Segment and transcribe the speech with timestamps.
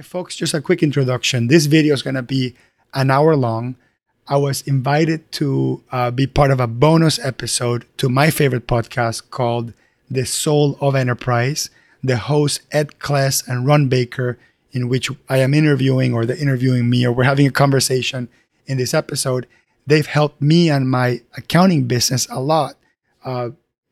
[0.00, 1.48] Hi, folks, just a quick introduction.
[1.48, 2.54] This video is going to be
[2.94, 3.76] an hour long.
[4.26, 9.28] I was invited to uh, be part of a bonus episode to my favorite podcast
[9.28, 9.74] called
[10.10, 11.68] The Soul of Enterprise.
[12.02, 14.38] The hosts, Ed Kless and Ron Baker,
[14.72, 18.30] in which I am interviewing or they're interviewing me or we're having a conversation
[18.64, 19.46] in this episode.
[19.86, 22.76] They've helped me and my accounting business a lot.
[23.22, 23.50] Uh,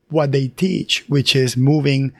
[0.08, 2.14] what they teach, which is moving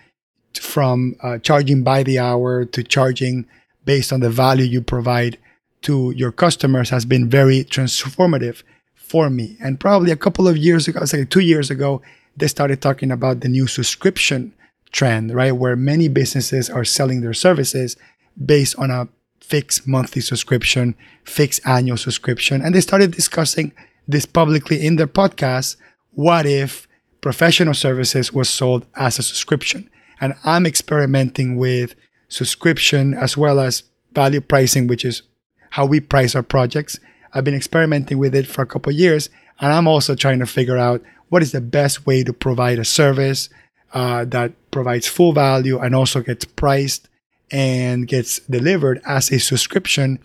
[0.61, 3.46] from uh, charging by the hour to charging
[3.89, 5.39] based on the value you provide
[5.80, 8.62] to your customers has been very transformative
[8.95, 9.56] for me.
[9.62, 12.02] And probably a couple of years ago, it's like two years ago,
[12.37, 14.52] they started talking about the new subscription
[14.93, 15.52] trend, right?
[15.52, 17.96] Where many businesses are selling their services
[18.37, 19.09] based on a
[19.41, 22.60] fixed monthly subscription, fixed annual subscription.
[22.60, 23.73] And they started discussing
[24.07, 25.77] this publicly in their podcast.
[26.12, 26.87] What if
[27.23, 29.88] professional services was sold as a subscription?
[30.20, 31.95] And I'm experimenting with
[32.28, 33.82] subscription as well as
[34.12, 35.23] value pricing, which is
[35.70, 36.98] how we price our projects.
[37.32, 39.29] I've been experimenting with it for a couple years,
[39.60, 42.84] and I'm also trying to figure out what is the best way to provide a
[42.84, 43.49] service
[43.93, 47.09] uh, that provides full value and also gets priced
[47.51, 50.18] and gets delivered as a subscription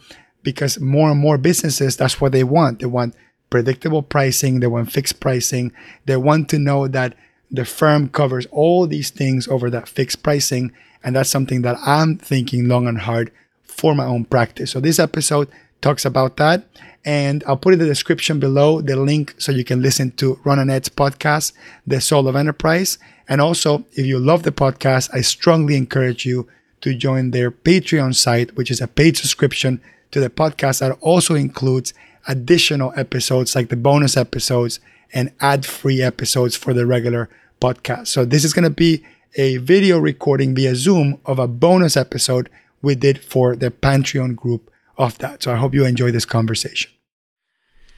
[0.43, 3.15] because more and more businesses that's what they want they want
[3.49, 5.71] predictable pricing they want fixed pricing
[6.05, 7.15] they want to know that
[7.49, 10.71] the firm covers all these things over that fixed pricing
[11.03, 13.31] and that's something that i'm thinking long and hard
[13.73, 14.71] for my own practice.
[14.71, 15.49] So this episode
[15.81, 16.65] talks about that.
[17.05, 20.59] And I'll put in the description below the link so you can listen to Ron
[20.59, 21.51] and Ed's podcast,
[21.85, 22.97] The Soul of Enterprise.
[23.27, 26.47] And also, if you love the podcast, I strongly encourage you
[26.79, 29.81] to join their Patreon site, which is a paid subscription
[30.11, 31.93] to the podcast that also includes
[32.25, 34.79] additional episodes like the bonus episodes
[35.11, 38.07] and ad free episodes for the regular podcast.
[38.07, 39.03] So, this is going to be
[39.35, 42.49] a video recording via Zoom of a bonus episode
[42.81, 45.41] we did for the Patreon group of that.
[45.43, 46.91] So I hope you enjoy this conversation.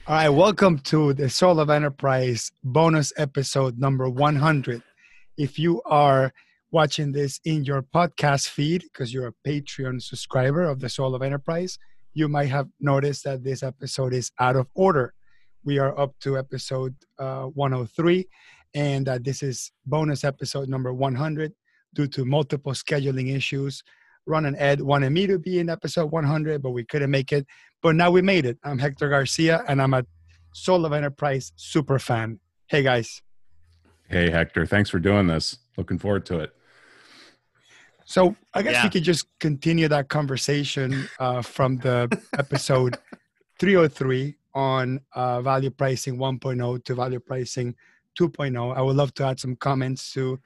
[0.06, 4.82] All right, welcome to the Soul of Enterprise bonus episode number 100.
[5.36, 6.32] If you are
[6.70, 11.22] watching this in your podcast feed because you're a Patreon subscriber of the Soul of
[11.22, 11.78] Enterprise,
[12.14, 15.12] you might have noticed that this episode is out of order.
[15.64, 18.26] We are up to episode uh, 103,
[18.76, 21.52] and uh, this is bonus episode number 100
[21.94, 23.82] due to multiple scheduling issues
[24.26, 27.46] Ron and Ed wanted me to be in episode 100, but we couldn't make it.
[27.80, 28.58] But now we made it.
[28.64, 30.04] I'm Hector Garcia, and I'm a
[30.52, 32.40] Soul of Enterprise super fan.
[32.66, 33.22] Hey, guys.
[34.08, 34.66] Hey, Hector.
[34.66, 35.58] Thanks for doing this.
[35.76, 36.52] Looking forward to it.
[38.04, 38.84] So I guess yeah.
[38.84, 42.08] we could just continue that conversation uh, from the
[42.38, 42.98] episode
[43.58, 47.74] 303 on uh, value pricing 1.0 to value pricing
[48.18, 48.76] 2.0.
[48.76, 50.40] I would love to add some comments to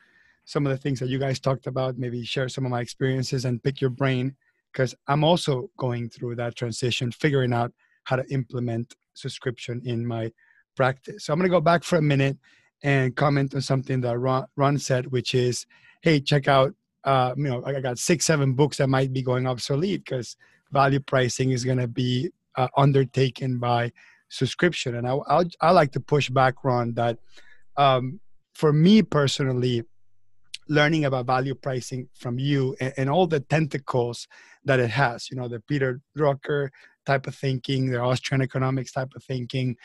[0.45, 3.45] some of the things that you guys talked about, maybe share some of my experiences
[3.45, 4.35] and pick your brain
[4.73, 7.73] because I'm also going through that transition, figuring out
[8.05, 10.33] how to implement subscription in my
[10.77, 11.25] practice.
[11.25, 12.37] So I'm going to go back for a minute
[12.83, 15.67] and comment on something that Ron, Ron said, which is,
[16.03, 19.47] hey, check out, uh, you know, I got six, seven books that might be going
[19.47, 20.37] obsolete because
[20.73, 23.93] value pricing is going to be uh, undertaken by
[24.29, 24.97] subscription.
[24.97, 27.19] And I, I'll, I like to push back, Ron, that
[27.81, 28.21] um,
[28.55, 29.83] for me personally,
[30.69, 34.29] learning about value pricing from you and, and, all the tentacles
[34.65, 35.31] that it has.
[35.31, 36.69] You know, the Peter Drucker
[37.07, 39.77] type of thinking, the Austrian economics type of thinking,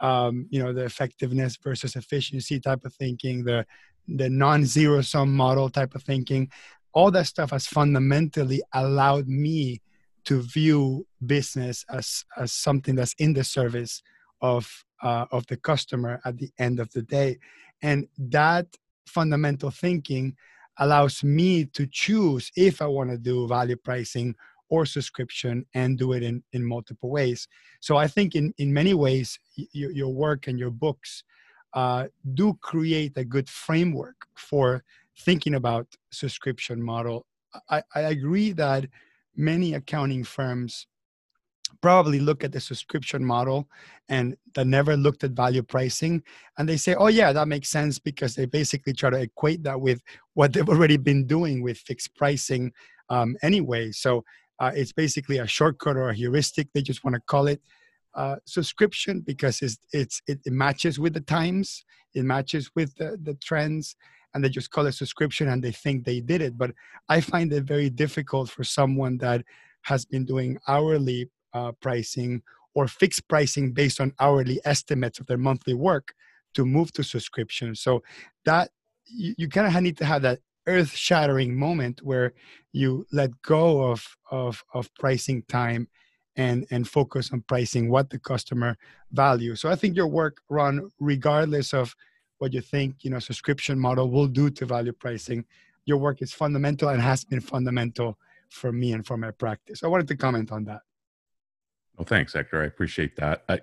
[0.00, 3.66] um, you know, the effectiveness versus efficiency type of thinking, the
[4.08, 6.50] the non-zero sum model type of thinking.
[6.94, 9.82] All that stuff has fundamentally allowed me
[10.24, 14.02] to view business as as something that's in the service
[14.40, 17.38] of uh, of the customer at the end of the day,
[17.82, 18.66] and that
[19.06, 20.36] fundamental thinking
[20.78, 24.34] allows me to choose if I want to do value pricing
[24.68, 27.46] or subscription and do it in, in multiple ways.
[27.80, 31.24] So I think in, in many ways, y- your work and your books
[31.74, 34.82] uh, do create a good framework for
[35.18, 37.26] thinking about subscription model.
[37.68, 38.86] I, I agree that
[39.36, 40.86] many accounting firms
[41.80, 43.68] probably look at the subscription model
[44.08, 46.22] and that never looked at value pricing
[46.58, 49.80] and they say oh yeah that makes sense because they basically try to equate that
[49.80, 50.02] with
[50.34, 52.72] what they've already been doing with fixed pricing
[53.12, 53.92] um, anyway.
[53.92, 54.24] So
[54.58, 57.60] uh, it's basically a shortcut or a heuristic they just want to call it
[58.14, 61.84] uh, subscription because it's, it's it, it, matches with the times
[62.14, 63.96] it matches with the, the trends
[64.34, 66.56] and they just call it subscription and they think they did it.
[66.56, 66.72] But
[67.08, 69.42] i find it very difficult for someone that
[69.82, 72.42] has been doing hourly uh, pricing
[72.74, 76.14] or fixed pricing based on hourly estimates of their monthly work
[76.54, 77.74] to move to subscription.
[77.74, 78.02] So
[78.44, 78.70] that
[79.06, 82.32] you, you kind of need to have that earth-shattering moment where
[82.72, 85.88] you let go of of of pricing time
[86.36, 88.76] and and focus on pricing what the customer
[89.10, 91.96] value so i think your work ron regardless of
[92.42, 95.44] what you think you know subscription model will do to value pricing.
[95.84, 99.84] Your work is fundamental and has been fundamental for me and for my practice.
[99.84, 100.80] I wanted to comment on that
[102.02, 103.44] well thanks hector i appreciate that.
[103.48, 103.60] I,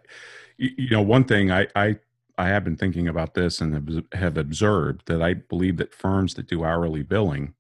[0.57, 1.97] you know one thing i i
[2.37, 6.47] I have been thinking about this and have observed that I believe that firms that
[6.47, 7.53] do hourly billing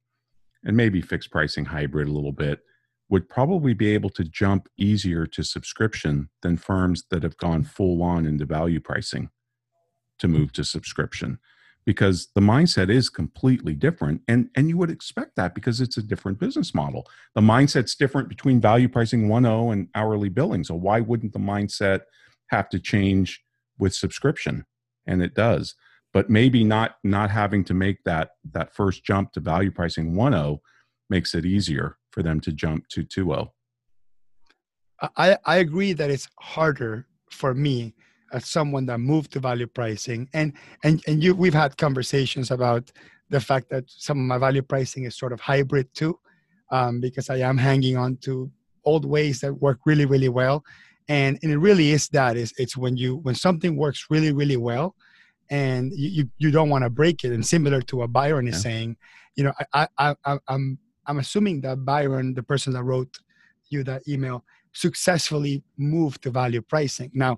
[0.63, 2.61] and maybe fixed pricing hybrid a little bit
[3.09, 8.01] would probably be able to jump easier to subscription than firms that have gone full
[8.01, 9.29] on into value pricing
[10.19, 11.39] to move to subscription
[11.85, 16.03] because the mindset is completely different and and you would expect that because it's a
[16.03, 17.07] different business model.
[17.35, 22.01] The mindset's different between value pricing 1.0 and hourly billing so why wouldn't the mindset
[22.49, 23.41] have to change
[23.77, 24.65] with subscription?
[25.07, 25.75] And it does.
[26.13, 30.59] But maybe not not having to make that that first jump to value pricing 1.0
[31.09, 33.49] makes it easier for them to jump to 2.0
[35.15, 37.93] I, I agree that it's harder for me
[38.33, 40.29] as someone that moved to value pricing.
[40.33, 40.53] And
[40.83, 42.91] and and you we've had conversations about
[43.29, 46.19] the fact that some of my value pricing is sort of hybrid too
[46.71, 48.51] um, because i am hanging on to
[48.85, 50.63] old ways that work really really well.
[51.07, 54.57] And, and it really is that is it's when you when something works really really
[54.57, 54.95] well
[55.49, 57.31] and you you, don't want to break it.
[57.31, 58.61] And similar to what byron is yeah.
[58.61, 58.97] saying
[59.35, 60.77] you know I, I i i'm
[61.07, 63.17] i'm assuming that byron the person that wrote
[63.69, 64.43] you that email
[64.73, 67.11] successfully moved to value pricing.
[67.13, 67.37] Now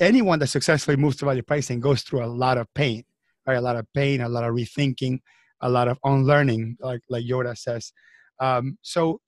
[0.00, 3.04] anyone that successfully moves to value pricing goes through a lot of pain,
[3.46, 3.56] right?
[3.56, 5.18] A lot of pain, a lot of rethinking,
[5.60, 7.92] a lot of unlearning, like like Yoda says.
[8.40, 9.20] Um, so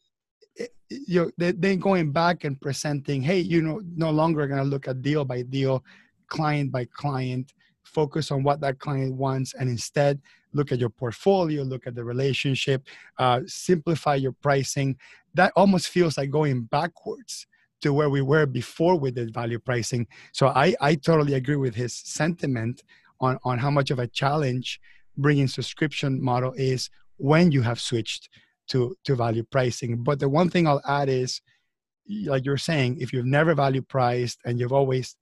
[0.59, 4.69] eh, you know, then going back and presenting, hey, you know, no longer going to
[4.69, 5.85] look at deal by deal,
[6.29, 7.53] client by client,
[7.85, 10.21] focus on what that client wants, and instead
[10.53, 12.83] look at your portfolio, look at the relationship,
[13.19, 14.97] uh, simplify your pricing.
[15.35, 17.47] That almost feels like going backwards
[17.81, 20.07] to where we were before we did value pricing.
[20.33, 22.83] So I, I totally agree with his sentiment
[23.21, 24.81] on, on how much of a challenge
[25.17, 28.29] bringing subscription model is when you have switched
[28.69, 30.03] to, to value pricing.
[30.03, 31.41] But the one thing I'll add is,
[32.25, 35.17] like you're saying, if you've never value priced and you've always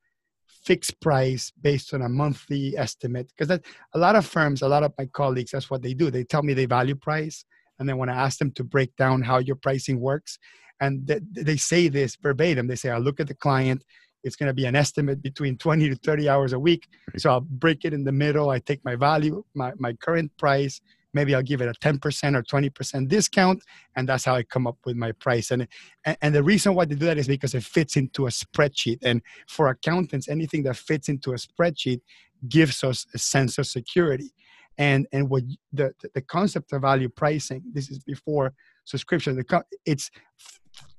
[0.47, 3.65] fixed price based on a monthly estimate, because that
[3.95, 6.11] a lot of firms, a lot of my colleagues, that's what they do.
[6.11, 7.45] They tell me they value price,
[7.79, 10.39] and then when I ask them to break down how your pricing works,
[10.81, 12.67] and th- they say this verbatim.
[12.67, 13.85] They say i look at the client
[14.25, 16.89] it's going to be an estimate between 20 to 30 hours a week.
[17.17, 18.51] So i'll break it in the middle.
[18.51, 20.81] I take my value my, my current price.
[21.15, 23.63] Maybe i'll give it a 10% or 20% discount
[23.97, 25.51] and that's how i come up with my price.
[25.51, 25.67] And,
[26.05, 28.99] and the reason why they do that is because it fits into a spreadsheet.
[29.03, 32.01] And for accountants anything that fits into a spreadsheet
[32.49, 34.33] gives us a sense of security.
[34.77, 35.43] And and what
[35.73, 38.53] the the concept of value pricing this is before
[38.85, 40.11] subscription the it's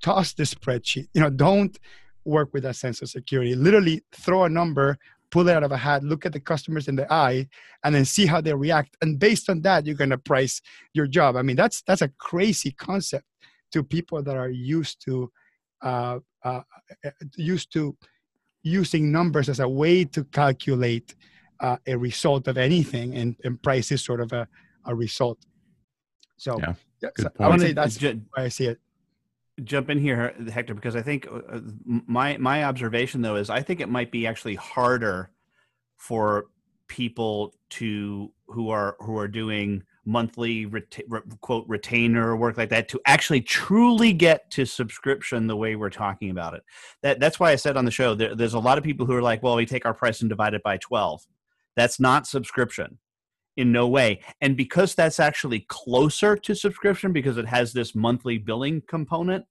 [0.01, 1.07] toss the spreadsheet.
[1.13, 1.77] You know, don't
[2.25, 3.55] work with that sense of security.
[3.55, 4.97] Literally throw a number,
[5.31, 7.47] pull it out of a hat, look at the customers in the eye,
[7.83, 8.95] and then see how they react.
[9.01, 10.61] And based on that, you're gonna price
[10.93, 11.35] your job.
[11.35, 13.25] I mean, that's that's a crazy concept
[13.71, 15.31] to people that are used to
[15.81, 16.61] uh, uh,
[17.35, 17.95] used to
[18.63, 21.15] using numbers as a way to calculate
[21.59, 24.47] uh, a result of anything, and, and price is sort of a,
[24.85, 25.39] a result.
[26.37, 28.79] So, yeah, yeah so I would say that's just, why I see it
[29.63, 33.61] jump in here, Hector, because I think uh, uh, my my observation though is I
[33.61, 35.31] think it might be actually harder
[35.97, 36.47] for
[36.87, 42.87] people to who are who are doing monthly reta- re- quote retainer work like that
[42.89, 46.63] to actually truly get to subscription the way we're talking about it.
[47.03, 49.13] That that's why I said on the show there, there's a lot of people who
[49.13, 51.25] are like, well, we take our price and divide it by twelve.
[51.75, 52.97] That's not subscription
[53.59, 54.21] in no way.
[54.41, 59.45] And because that's actually closer to subscription because it has this monthly billing component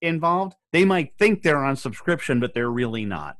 [0.00, 3.36] involved, they might think they're on subscription, but they're really not.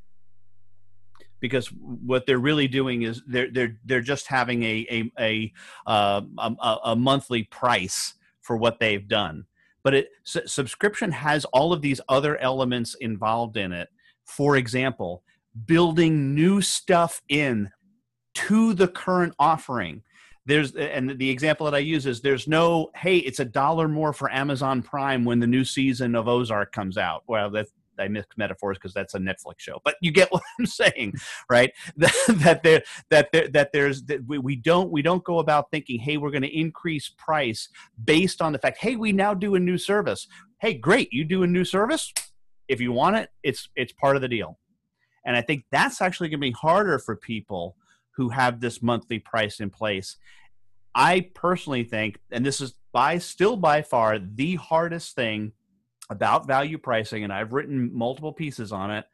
[1.40, 5.52] Because what they're really doing is they're they're they're just having a a a,
[5.86, 9.44] uh, a, a monthly price for what they've done.
[9.84, 13.88] But it subscription has all of these other elements involved in it.
[14.24, 15.22] For example,
[15.66, 17.70] building new stuff in
[18.34, 20.02] to the current offering
[20.48, 24.14] there's and the example that I use is there's no hey it's a dollar more
[24.14, 27.22] for Amazon Prime when the new season of Ozark comes out.
[27.28, 27.66] Well, that
[27.98, 31.14] I mix metaphors because that's a Netflix show, but you get what I'm saying,
[31.50, 31.70] right?
[31.96, 36.00] that there that there that there's that we, we don't we don't go about thinking
[36.00, 37.68] hey we're going to increase price
[38.02, 40.26] based on the fact hey we now do a new service.
[40.60, 42.12] Hey, great, you do a new service.
[42.68, 44.58] If you want it, it's it's part of the deal.
[45.26, 47.76] And I think that's actually going to be harder for people
[48.18, 50.16] who have this monthly price in place
[50.98, 55.52] I personally think, and this is by still by far the hardest thing
[56.10, 59.04] about value pricing, and I've written multiple pieces on it,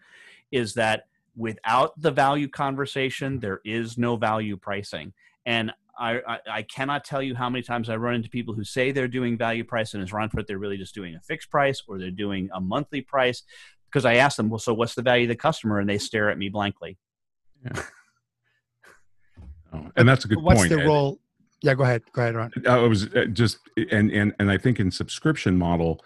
[0.51, 5.13] is that without the value conversation, there is no value pricing.
[5.45, 8.91] And I, I, cannot tell you how many times I run into people who say
[8.91, 11.51] they're doing value price, and as Ron put, it, they're really just doing a fixed
[11.51, 13.43] price or they're doing a monthly price.
[13.87, 15.81] Because I ask them, well, so what's the value of the customer?
[15.81, 16.97] And they stare at me blankly.
[17.63, 17.83] Yeah.
[19.75, 20.71] Oh, and that's a good what's point.
[20.71, 21.19] What's the role?
[21.63, 22.03] Yeah, go ahead.
[22.13, 22.53] Go ahead, Ron.
[22.69, 23.59] I was uh, just,
[23.91, 26.05] and and and I think in subscription model,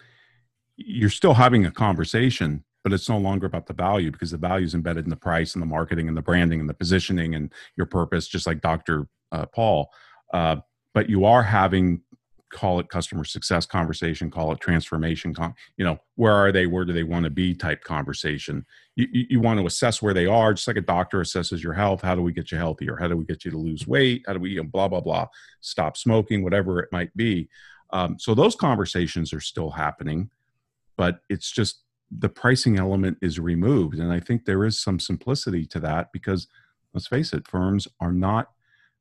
[0.76, 4.64] you're still having a conversation, but it's no longer about the value because the value
[4.64, 7.52] is embedded in the price and the marketing and the branding and the positioning and
[7.76, 9.08] your purpose, just like Dr.
[9.32, 9.90] Uh, Paul.
[10.32, 10.56] Uh,
[10.94, 12.02] but you are having
[12.50, 15.34] call it customer success conversation call it transformation
[15.76, 18.64] you know where are they where do they want to be type conversation.
[18.96, 21.74] You, you, you, want to assess where they are just like a doctor assesses your
[21.74, 22.96] health how do we get you healthier?
[22.96, 24.24] How do we get you to lose weight?
[24.26, 25.26] How do we you know, blah blah blah
[25.60, 27.48] stop smoking whatever it might be.
[27.90, 30.30] Um, so those conversations are still happening
[30.98, 35.64] but it's just the pricing element is removed and i think there is some simplicity
[35.64, 36.48] to that because
[36.92, 38.48] let's face it firms are not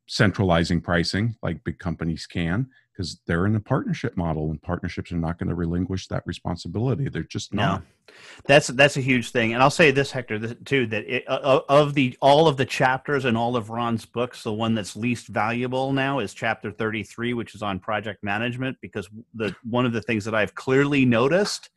[0.08, 5.18] centralizing pricing like big companies can because they're in a partnership model and partnerships are
[5.18, 8.13] not going to relinquish that responsibility they're just not no.
[8.46, 11.94] that's that's a huge thing and i'll say this hector too that it, uh, of
[11.94, 15.94] the all of the chapters in all of ron's books the one that's least valuable
[15.94, 20.25] now is chapter 33 which is on project management because the one of the things
[20.25, 21.70] that i've clearly noticed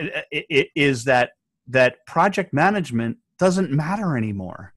[0.00, 0.20] uh,
[0.76, 1.30] is that
[1.66, 4.74] that project management doesn't matter anymore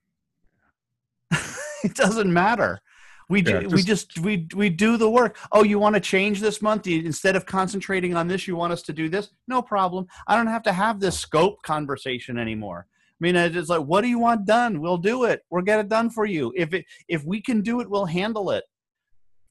[1.83, 2.81] it doesn't matter.
[3.29, 5.37] We do, yeah, just, we just we we do the work.
[5.51, 6.87] Oh, you want to change this month?
[6.87, 9.29] Instead of concentrating on this, you want us to do this?
[9.47, 10.07] No problem.
[10.27, 12.87] I don't have to have this scope conversation anymore.
[12.89, 14.81] I mean, it's like, what do you want done?
[14.81, 15.43] We'll do it.
[15.49, 16.51] We'll get it done for you.
[16.55, 18.65] If it if we can do it, we'll handle it.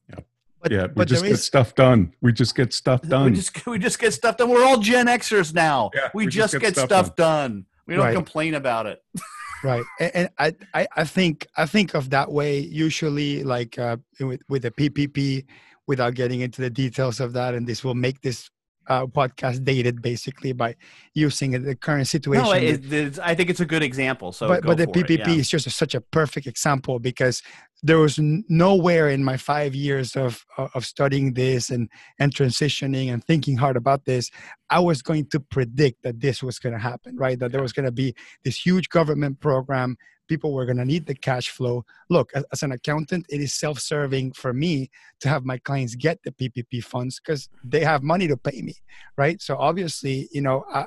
[0.09, 0.19] Yeah,
[0.61, 0.87] but, yeah.
[0.95, 2.13] We just get is, stuff done.
[2.21, 3.25] We just get stuff done.
[3.25, 4.49] We just we just get stuff done.
[4.49, 5.89] We're all Gen Xers now.
[5.95, 7.51] Yeah, we, we just, just, get, get stuff, stuff done.
[7.51, 7.65] done.
[7.87, 8.15] We don't right.
[8.15, 8.99] complain about it.
[9.63, 14.41] right and, and I, I think i think of that way usually like uh, with,
[14.49, 15.45] with the ppp
[15.87, 18.49] without getting into the details of that and this will make this
[18.87, 20.75] uh, podcast dated basically by
[21.13, 22.43] using the current situation.
[22.43, 24.31] No, it, I think it's a good example.
[24.31, 25.29] So, but, but the PPP it, yeah.
[25.29, 27.41] is just a, such a perfect example because
[27.83, 33.23] there was nowhere in my five years of of studying this and and transitioning and
[33.23, 34.31] thinking hard about this,
[34.69, 37.17] I was going to predict that this was going to happen.
[37.17, 39.97] Right, that there was going to be this huge government program
[40.27, 41.85] people were going to need the cash flow.
[42.09, 45.95] Look, as, as, an accountant, it is self serving for me to have my clients
[45.95, 48.75] get the PPP funds because they have money to pay me,
[49.17, 49.41] right?
[49.41, 50.85] So obviously, you know, I,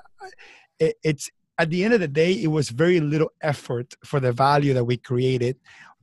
[0.78, 4.32] it, it's at the end of the day, it was very little effort for the
[4.32, 5.56] value that we created.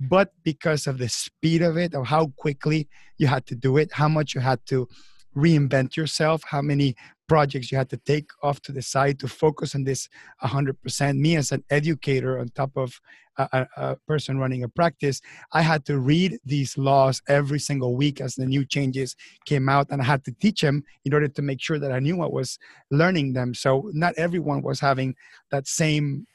[0.09, 3.93] But because of the speed of it, of how quickly you had to do it,
[3.93, 4.87] how much you had to
[5.35, 6.95] reinvent yourself, how many
[7.27, 10.09] projects you had to take off to the side to focus on this
[10.43, 11.17] 100%.
[11.17, 12.99] Me as an educator on top of
[13.37, 15.21] a, a, person running a practice,
[15.53, 19.87] I had to read these laws every single week as the new changes came out,
[19.89, 22.27] and I had to teach them in order to make sure that I knew I
[22.27, 22.59] was
[22.91, 23.55] learning them.
[23.55, 25.15] So not everyone was having
[25.49, 26.27] that same,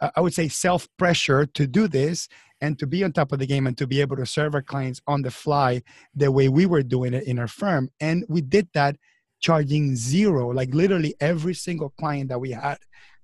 [0.00, 2.28] uh, I would say, self pressure to do this
[2.64, 4.62] and to be on top of the game and to be able to serve our
[4.62, 5.82] clients on the fly
[6.14, 7.90] the way we were doing it in our firm.
[8.00, 8.96] And we did that
[9.40, 12.78] charging zero, like literally every single client that we had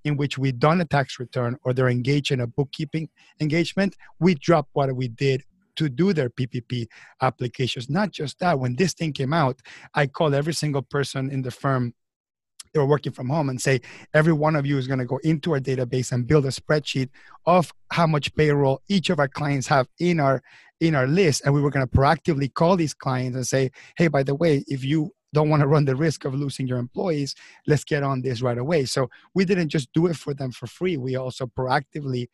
[0.04, 3.08] in which we done a tax return or they're engaged in a bookkeeping
[3.40, 5.42] engagement, we drop what we did
[5.76, 6.86] to do their PPP
[7.22, 7.88] applications.
[7.88, 9.60] Not just that, when this thing came out,
[9.94, 11.94] I called every single person in the firm
[12.72, 13.80] they were working from home and say
[14.14, 17.08] every one of you is going to go into our database and build a spreadsheet
[17.46, 20.42] of how much payroll each of our clients have in our
[20.80, 21.42] in our list.
[21.44, 24.64] And we were going to proactively call these clients and say hey by the way
[24.66, 27.36] if you don't want to run the risk of losing your employees
[27.66, 28.84] let's get on this right away.
[28.84, 30.96] So we didn't just do it for them for free.
[30.96, 32.28] We also proactively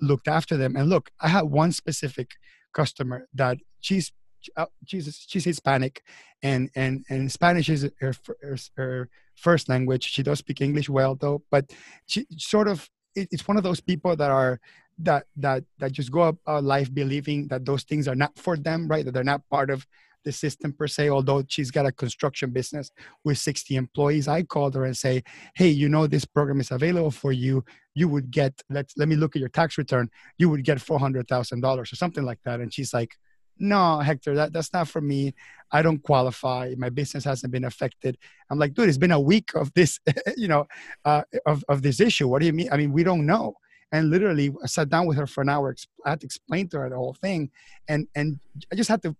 [0.00, 0.76] looked after them.
[0.76, 2.32] And look i had one specific
[2.72, 4.12] customer that she's
[4.56, 6.02] uh, she's she's hispanic
[6.42, 11.14] and and and spanish is her, her, her first language she does speak english well
[11.14, 11.72] though but
[12.06, 14.60] she sort of it's one of those people that are
[14.98, 18.88] that that that just go uh, life believing that those things are not for them
[18.88, 19.86] right that they're not part of
[20.26, 22.90] the system per se, although she's got a construction business
[23.24, 24.28] with 60 employees.
[24.28, 25.22] I called her and say,
[25.54, 27.64] hey, you know this program is available for you.
[27.94, 30.10] You would get, let's let me look at your tax return.
[30.36, 32.60] You would get $400,000 or something like that.
[32.60, 33.16] And she's like,
[33.58, 35.34] no, Hector, that, that's not for me.
[35.72, 36.74] I don't qualify.
[36.76, 38.18] My business hasn't been affected.
[38.50, 39.98] I'm like, dude, it's been a week of this,
[40.36, 40.66] you know,
[41.04, 42.28] uh, of, of this issue.
[42.28, 42.68] What do you mean?
[42.72, 43.56] I mean, we don't know
[43.92, 45.74] and literally I sat down with her for an hour.
[46.04, 47.50] I had to explain to her the whole thing,
[47.88, 48.38] and and
[48.72, 49.16] I just had to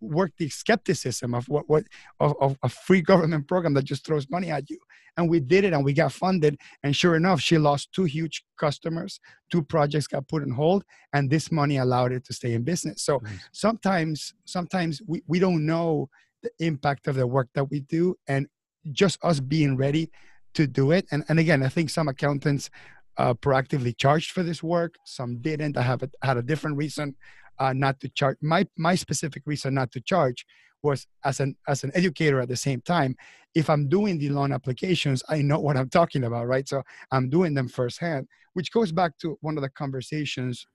[0.00, 1.84] work the skepticism of what what
[2.20, 4.78] of, of a free government program that just throws money at you.
[5.16, 6.58] And we did it and we got funded.
[6.82, 11.30] And sure enough she lost two huge customers two projects got put on hold and
[11.30, 13.02] this money allowed it to stay in business.
[13.02, 13.48] So nice.
[13.52, 16.08] sometimes sometimes we, we don't know
[16.42, 18.46] the impact of the work that we do and
[18.92, 20.10] just us being ready
[20.54, 21.06] to do it.
[21.10, 22.70] And, and again i think some accountants
[23.18, 24.96] uh, proactively charged for this work.
[25.04, 25.76] Some didn't.
[25.76, 27.16] I have a, had a different reason
[27.58, 28.36] uh, not to charge.
[28.40, 30.46] My my specific reason not to charge
[30.82, 33.16] was as an as an educator at the same time.
[33.54, 36.68] If I'm doing the loan applications, I know what I'm talking about, right?
[36.68, 40.66] So I'm doing them firsthand, which goes back to one of the conversations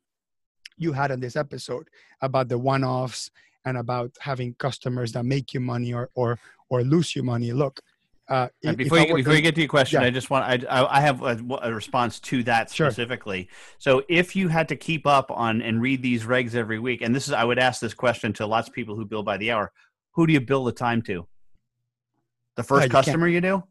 [0.77, 1.87] you had in this episode
[2.21, 3.29] about the one-offs
[3.65, 7.51] and about having customers that make you money or or or lose you money.
[7.51, 7.79] Look,
[8.31, 8.47] uh,
[8.77, 10.07] before you, before you get to your question, yeah.
[10.07, 13.49] I just want I I have a, a response to that specifically.
[13.49, 13.99] Sure.
[13.99, 17.13] So if you had to keep up on and read these regs every week, and
[17.13, 19.51] this is I would ask this question to lots of people who bill by the
[19.51, 19.73] hour,
[20.11, 21.27] who do you bill the time to?
[22.55, 23.63] The first right, customer you, you do?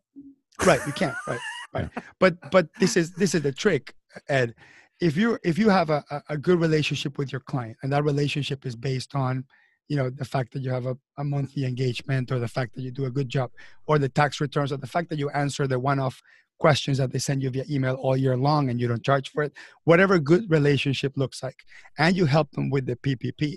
[0.66, 1.16] Right, you can't.
[1.26, 1.40] Right,
[1.72, 1.88] right.
[2.18, 3.94] But but this is this is the trick,
[4.28, 4.54] Ed.
[5.00, 8.66] If you if you have a, a good relationship with your client, and that relationship
[8.66, 9.46] is based on
[9.90, 12.82] you know the fact that you have a, a monthly engagement or the fact that
[12.82, 13.50] you do a good job
[13.86, 16.22] or the tax returns or the fact that you answer the one-off
[16.60, 19.42] questions that they send you via email all year long and you don't charge for
[19.42, 19.52] it
[19.84, 21.64] whatever good relationship looks like
[21.98, 23.56] and you help them with the ppp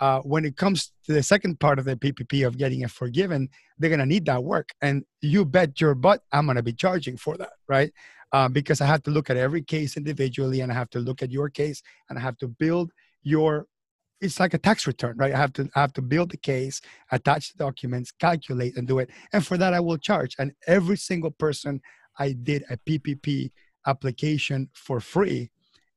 [0.00, 3.46] uh, when it comes to the second part of the ppp of getting it forgiven
[3.78, 4.70] they're going to need that work.
[4.80, 7.92] And you bet your butt i'm going to be charging for that right?
[8.32, 11.22] Uh, because i have to look at every case individually and i have to look
[11.22, 12.92] at your case and i have to build
[13.22, 13.66] your
[14.20, 15.34] it's like a tax return, right?
[15.34, 16.80] I have to I have to build the case,
[17.12, 19.10] attach the documents, calculate, and do it.
[19.32, 20.34] And for that, I will charge.
[20.38, 21.80] And every single person
[22.18, 23.50] I did a PPP
[23.86, 25.50] application for free,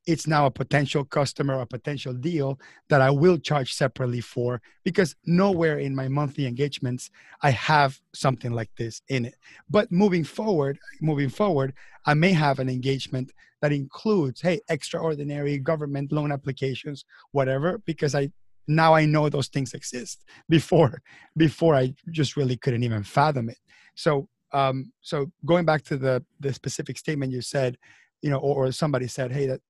[0.09, 5.15] it's now a potential customer, a potential deal that I will charge separately for because
[5.27, 7.11] nowhere in my monthly engagements
[7.43, 9.35] I have something like this in it.
[9.69, 11.75] But moving forward, moving forward,
[12.07, 18.31] I may have an engagement that includes, hey, extraordinary government loan applications, whatever, because I
[18.67, 20.25] now I know those things exist.
[20.49, 21.01] Before,
[21.37, 23.59] before I just really couldn't even fathom it.
[23.93, 27.77] So, um, so going back to the the specific statement you said,
[28.23, 29.61] you know, or, or somebody said, hey, that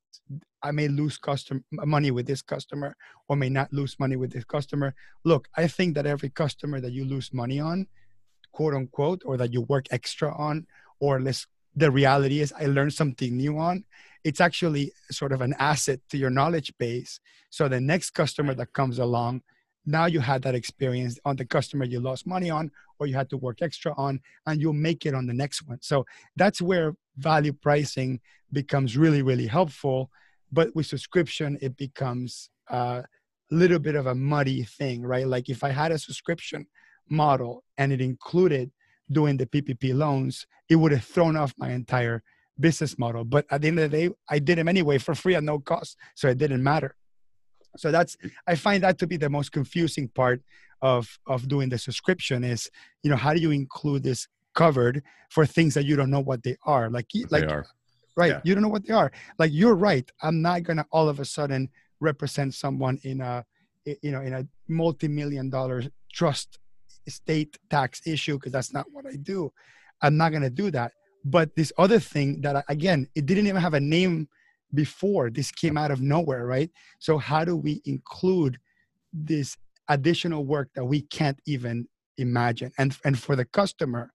[0.61, 2.95] I may lose customer money with this customer,
[3.27, 4.93] or may not lose money with this customer.
[5.23, 7.87] Look, I think that every customer that you lose money on,
[8.51, 10.67] quote unquote, or that you work extra on,
[10.99, 13.85] or let's the reality is I learned something new on,
[14.23, 17.19] it's actually sort of an asset to your knowledge base.
[17.49, 19.43] So the next customer that comes along,
[19.85, 23.29] now you had that experience on the customer you lost money on or you had
[23.29, 25.77] to work extra on, and you'll make it on the next one.
[25.81, 28.19] So that's where value pricing
[28.51, 30.09] becomes really, really helpful.
[30.51, 33.03] But with subscription, it becomes a
[33.51, 35.27] little bit of a muddy thing, right?
[35.27, 36.65] Like if I had a subscription
[37.09, 38.71] model and it included
[39.11, 42.23] doing the PPP loans, it would have thrown off my entire
[42.59, 43.23] business model.
[43.23, 45.59] But at the end of the day, I did them anyway for free at no
[45.59, 45.97] cost.
[46.15, 46.95] So it didn't matter.
[47.77, 50.41] So that's I find that to be the most confusing part
[50.81, 52.69] of of doing the subscription is,
[53.03, 54.27] you know, how do you include this
[54.59, 56.85] covered for things that you don't know what they are?
[56.89, 57.65] Like what like are.
[58.15, 58.41] right, yeah.
[58.43, 59.11] you don't know what they are.
[59.41, 60.07] Like you're right.
[60.21, 61.69] I'm not gonna all of a sudden
[61.99, 63.45] represent someone in a
[64.05, 66.59] you know in a multi-million dollar trust
[67.07, 69.51] state tax issue because that's not what I do.
[70.01, 70.93] I'm not going to do that.
[71.25, 74.29] But this other thing that, I, again, it didn't even have a name
[74.73, 75.29] before.
[75.29, 76.69] This came out of nowhere, right?
[76.99, 78.57] So, how do we include
[79.11, 79.57] this
[79.89, 82.71] additional work that we can't even imagine?
[82.77, 84.11] And, and for the customer,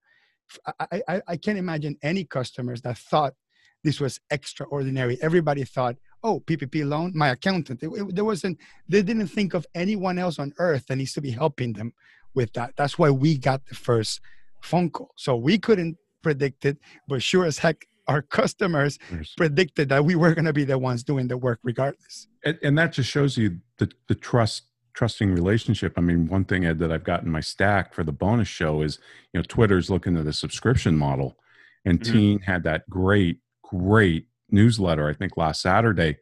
[0.78, 3.34] I, I, I can't imagine any customers that thought
[3.82, 5.18] this was extraordinary.
[5.20, 7.82] Everybody thought, oh, PPP loan, my accountant.
[7.82, 11.20] It, it, there wasn't, they didn't think of anyone else on earth that needs to
[11.20, 11.92] be helping them
[12.34, 12.74] with that.
[12.76, 14.20] That's why we got the first
[14.62, 15.12] phone call.
[15.16, 19.34] So we couldn't predict it, but sure as heck, our customers yes.
[19.36, 22.26] predicted that we were going to be the ones doing the work regardless.
[22.44, 25.94] And, and that just shows you the, the trust trusting relationship.
[25.96, 28.80] I mean, one thing Ed that I've got in my stack for the bonus show
[28.82, 28.98] is,
[29.32, 31.36] you know, Twitter's looking at the subscription model,
[31.84, 32.12] and mm-hmm.
[32.12, 35.08] Tien had that great, great newsletter.
[35.08, 36.18] I think last Saturday.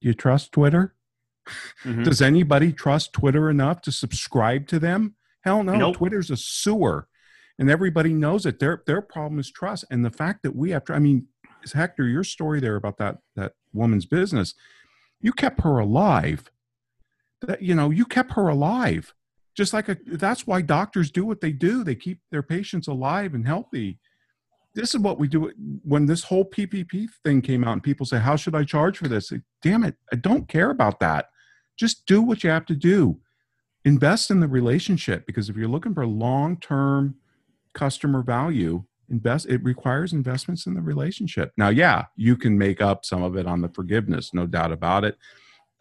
[0.00, 0.94] Do you trust Twitter?
[1.84, 2.02] Mm-hmm.
[2.02, 5.14] Does anybody trust Twitter enough to subscribe to them?
[5.42, 5.76] Hell no.
[5.76, 5.94] Nope.
[5.94, 7.06] Twitter's a sewer,
[7.56, 8.58] and everybody knows it.
[8.58, 10.94] Their their problem is trust, and the fact that we have to.
[10.94, 11.28] I mean,
[11.72, 14.54] Hector, your story there about that that woman's business,
[15.20, 16.50] you kept her alive.
[17.42, 19.14] That you know, you kept her alive.
[19.56, 21.82] Just like a, that's why doctors do what they do.
[21.82, 23.98] They keep their patients alive and healthy.
[24.74, 25.50] This is what we do
[25.82, 29.08] when this whole PPP thing came out, and people say, "How should I charge for
[29.08, 31.30] this?" Damn it, I don't care about that.
[31.78, 33.20] Just do what you have to do
[33.86, 37.14] invest in the relationship because if you're looking for long-term
[37.72, 43.04] customer value invest it requires investments in the relationship now yeah you can make up
[43.04, 45.16] some of it on the forgiveness no doubt about it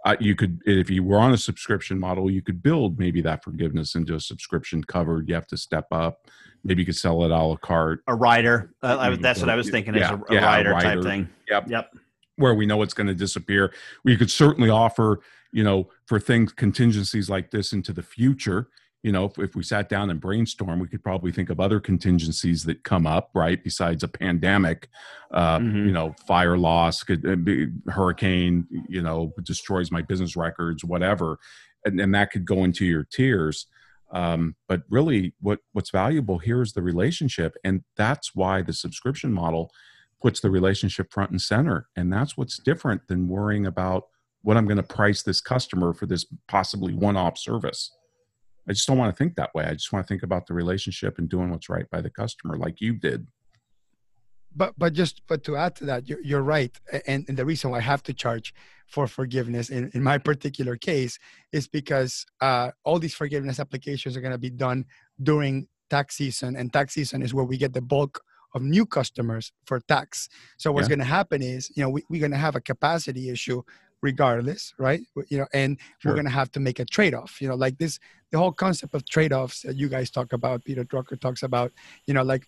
[0.05, 3.43] uh, you could if you were on a subscription model you could build maybe that
[3.43, 6.27] forgiveness into a subscription covered you have to step up.
[6.63, 8.01] Maybe you could sell it a la carte.
[8.07, 8.73] A rider.
[8.81, 11.03] Uh, I, that's what i was thinking yeah, is a, a yeah, rider, rider type
[11.03, 11.29] thing.
[11.47, 11.69] Yep.
[11.69, 11.95] Yep.
[12.37, 13.71] Where we know it's going to disappear.
[14.03, 18.67] We could certainly offer you know for things contingencies like this into the future
[19.05, 21.79] you know if, if we sat down and brainstorm we could probably think of other
[21.79, 24.89] contingencies that come up right besides a pandemic
[25.31, 25.85] uh, mm-hmm.
[25.85, 31.37] you know fire loss could uh, be hurricane you know destroys my business records whatever
[31.85, 33.67] and, and that could go into your tiers
[34.11, 39.31] um, but really what what's valuable here is the relationship and that's why the subscription
[39.31, 39.71] model
[40.19, 44.05] puts the relationship front and center and that's what's different than worrying about
[44.41, 47.91] what i'm going to price this customer for this possibly one-off service
[48.67, 49.65] i just don't want to think that way.
[49.65, 52.57] I just want to think about the relationship and doing what's right by the customer
[52.57, 53.27] like you did.
[54.55, 56.75] But but just but to add to that you're, you're right
[57.07, 58.53] and, and the reason why i have to charge
[58.87, 61.19] for forgiveness in, in my particular case
[61.51, 64.85] is because uh, all these forgiveness applications are going to be done
[65.21, 68.21] during tax season and tax season is where we get the bulk
[68.53, 70.29] of new customers for tax.
[70.57, 70.95] So what's yeah.
[70.95, 73.61] going to happen is you know we, we're going to have a capacity issue
[74.05, 76.11] regardless right you know and sure.
[76.11, 77.93] we're going to have to make a trade-off you know like this
[78.31, 81.71] the whole concept of trade-offs that you guys talk about peter drucker talks about
[82.07, 82.43] you know like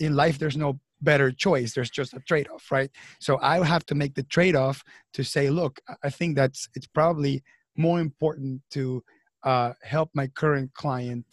[0.00, 2.90] in life there's no better choice there's just a trade-off right
[3.20, 7.34] so i have to make the trade-off to say look i think that's it's probably
[7.76, 9.02] more important to
[9.44, 11.24] uh, help my current client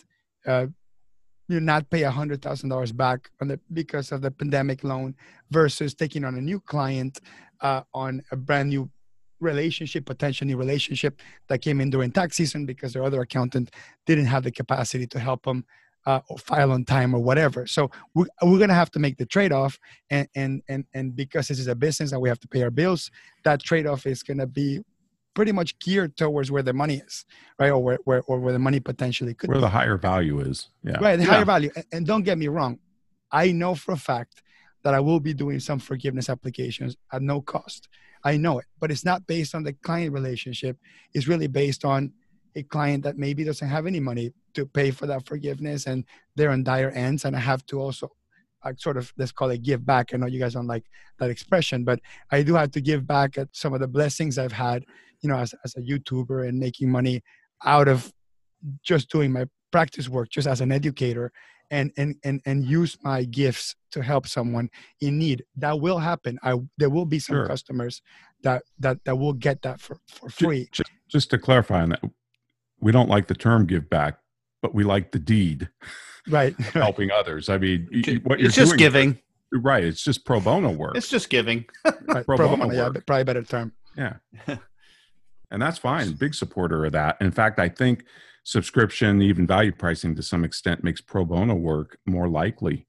[0.45, 0.67] uh,
[1.47, 4.83] you know, not pay a hundred thousand dollars back on the because of the pandemic
[4.83, 5.15] loan
[5.51, 7.19] versus taking on a new client
[7.61, 8.89] uh, on a brand new
[9.43, 13.71] relationship, potential new relationship that came in during tax season because their other accountant
[14.05, 15.65] didn't have the capacity to help them
[16.05, 17.65] uh, file on time or whatever.
[17.67, 19.79] So we're, we're going to have to make the trade off.
[20.09, 22.71] And, and, and, and because this is a business and we have to pay our
[22.71, 23.11] bills,
[23.43, 24.81] that trade off is going to be
[25.33, 27.25] pretty much geared towards where the money is,
[27.57, 27.69] right?
[27.69, 29.61] Or where, where, or where the money potentially could Where be.
[29.61, 30.69] the higher value is.
[30.83, 30.97] Yeah.
[30.99, 31.15] Right.
[31.15, 31.29] The yeah.
[31.29, 31.71] higher value.
[31.75, 32.79] And, and don't get me wrong.
[33.31, 34.43] I know for a fact
[34.83, 37.87] that I will be doing some forgiveness applications at no cost.
[38.23, 40.77] I know it, but it's not based on the client relationship.
[41.13, 42.13] It's really based on
[42.55, 46.51] a client that maybe doesn't have any money to pay for that forgiveness and they're
[46.51, 48.11] on dire ends and I have to also
[48.63, 50.13] I sort of let's call it give back.
[50.13, 50.85] I know you guys don't like
[51.19, 51.99] that expression, but
[52.31, 54.85] I do have to give back at some of the blessings I've had,
[55.21, 57.21] you know, as, as a YouTuber and making money
[57.65, 58.13] out of
[58.81, 61.31] just doing my practice work, just as an educator
[61.73, 64.69] and and and and use my gifts to help someone
[65.01, 65.43] in need.
[65.57, 66.39] That will happen.
[66.43, 67.47] I there will be some sure.
[67.47, 68.01] customers
[68.43, 70.69] that that that will get that for for free.
[70.71, 72.03] just, just to clarify on that
[72.79, 74.19] we don't like the term give back
[74.61, 75.69] but we like the deed
[76.29, 76.57] right.
[76.59, 77.49] helping others.
[77.49, 77.87] I mean
[78.23, 79.19] what you're it's just giving.
[79.51, 80.95] right it's just pro bono work.
[80.95, 81.65] It's just giving.
[82.05, 82.25] Right.
[82.25, 83.73] pro, pro, bono, bono yeah probably better term.
[83.97, 84.15] Yeah.
[85.51, 86.13] And that's fine.
[86.13, 87.17] Big supporter of that.
[87.21, 88.05] In fact i think
[88.43, 92.87] subscription, even value pricing to some extent makes pro bono work more likely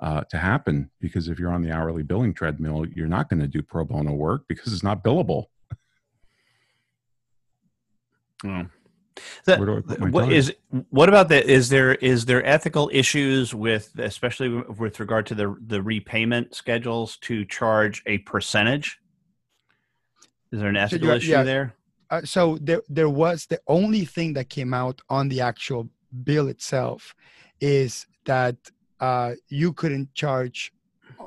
[0.00, 3.48] uh, to happen because if you're on the hourly billing treadmill, you're not going to
[3.48, 5.46] do pro bono work because it's not billable.
[9.44, 9.60] That,
[10.12, 10.54] what is
[10.88, 11.46] what about that?
[11.46, 17.18] Is there is there ethical issues with, especially with regard to the the repayment schedules,
[17.18, 18.98] to charge a percentage?
[20.52, 21.74] Is there an ethical issue yeah, there?
[22.10, 25.88] Uh, so there there was the only thing that came out on the actual
[26.24, 27.14] bill itself
[27.60, 28.56] is that
[29.00, 30.72] uh, you couldn't charge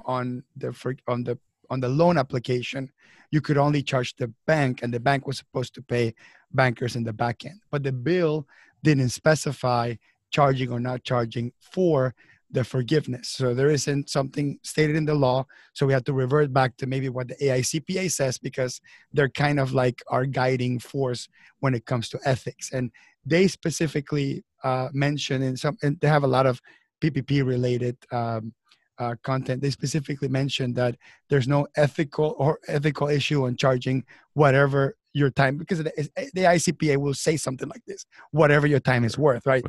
[0.05, 1.37] on the for, on the
[1.69, 2.91] on the loan application.
[3.31, 6.13] You could only charge the bank and the bank was supposed to pay
[6.51, 7.61] bankers in the back end.
[7.71, 8.47] But the bill
[8.83, 9.95] didn't specify
[10.29, 12.13] charging or not charging for
[12.53, 13.29] the forgiveness.
[13.29, 15.45] So there isn't something stated in the law.
[15.73, 18.79] So we have to revert back to maybe what the AICPA says because
[19.11, 21.27] they're kind of like our guiding force
[21.59, 22.71] when it comes to ethics.
[22.71, 22.91] And
[23.25, 26.61] they specifically uh, mention in some, and they have a lot of
[27.01, 28.53] PPP related um,
[28.99, 29.61] uh, content.
[29.61, 30.95] They specifically mention that
[31.29, 35.91] there's no ethical or ethical issue on charging whatever your time because the,
[36.33, 39.63] the AICPA will say something like this: whatever your time is worth, right?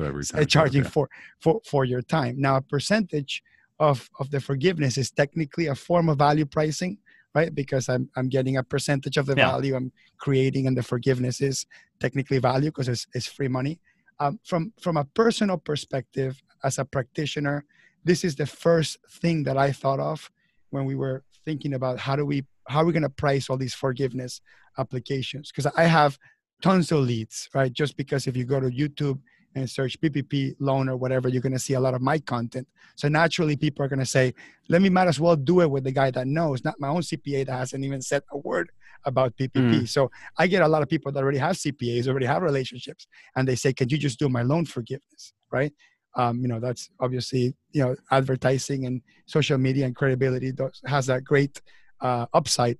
[0.45, 0.91] charging worth, yeah.
[0.91, 2.35] for for for your time.
[2.39, 3.43] Now, a percentage
[3.79, 6.97] of of the forgiveness is technically a form of value pricing,
[7.33, 7.53] right?
[7.53, 9.51] Because I'm I'm getting a percentage of the yeah.
[9.51, 11.65] value I'm creating, and the forgiveness is
[11.99, 13.79] technically value because it's, it's free money.
[14.19, 17.65] Um, from from a personal perspective, as a practitioner,
[18.03, 20.31] this is the first thing that I thought of
[20.71, 23.57] when we were thinking about how do we how are we going to price all
[23.57, 24.41] these forgiveness
[24.77, 26.17] applications because i have
[26.61, 27.71] tons of leads, right?
[27.71, 29.19] Just because if you go to YouTube
[29.55, 32.67] and search PPP loan or whatever, you're going to see a lot of my content.
[32.95, 34.33] So naturally, people are going to say,
[34.67, 37.01] let me might as well do it with the guy that knows, not my own
[37.01, 38.71] CPA that hasn't even said a word
[39.05, 39.81] about PPP.
[39.81, 39.87] Mm.
[39.87, 43.47] So I get a lot of people that already have CPAs, already have relationships, and
[43.47, 45.73] they say, can you just do my loan forgiveness, right?
[46.15, 51.05] Um, you know, that's obviously, you know, advertising and social media and credibility does, has
[51.07, 51.61] that great
[52.01, 52.77] uh, upside.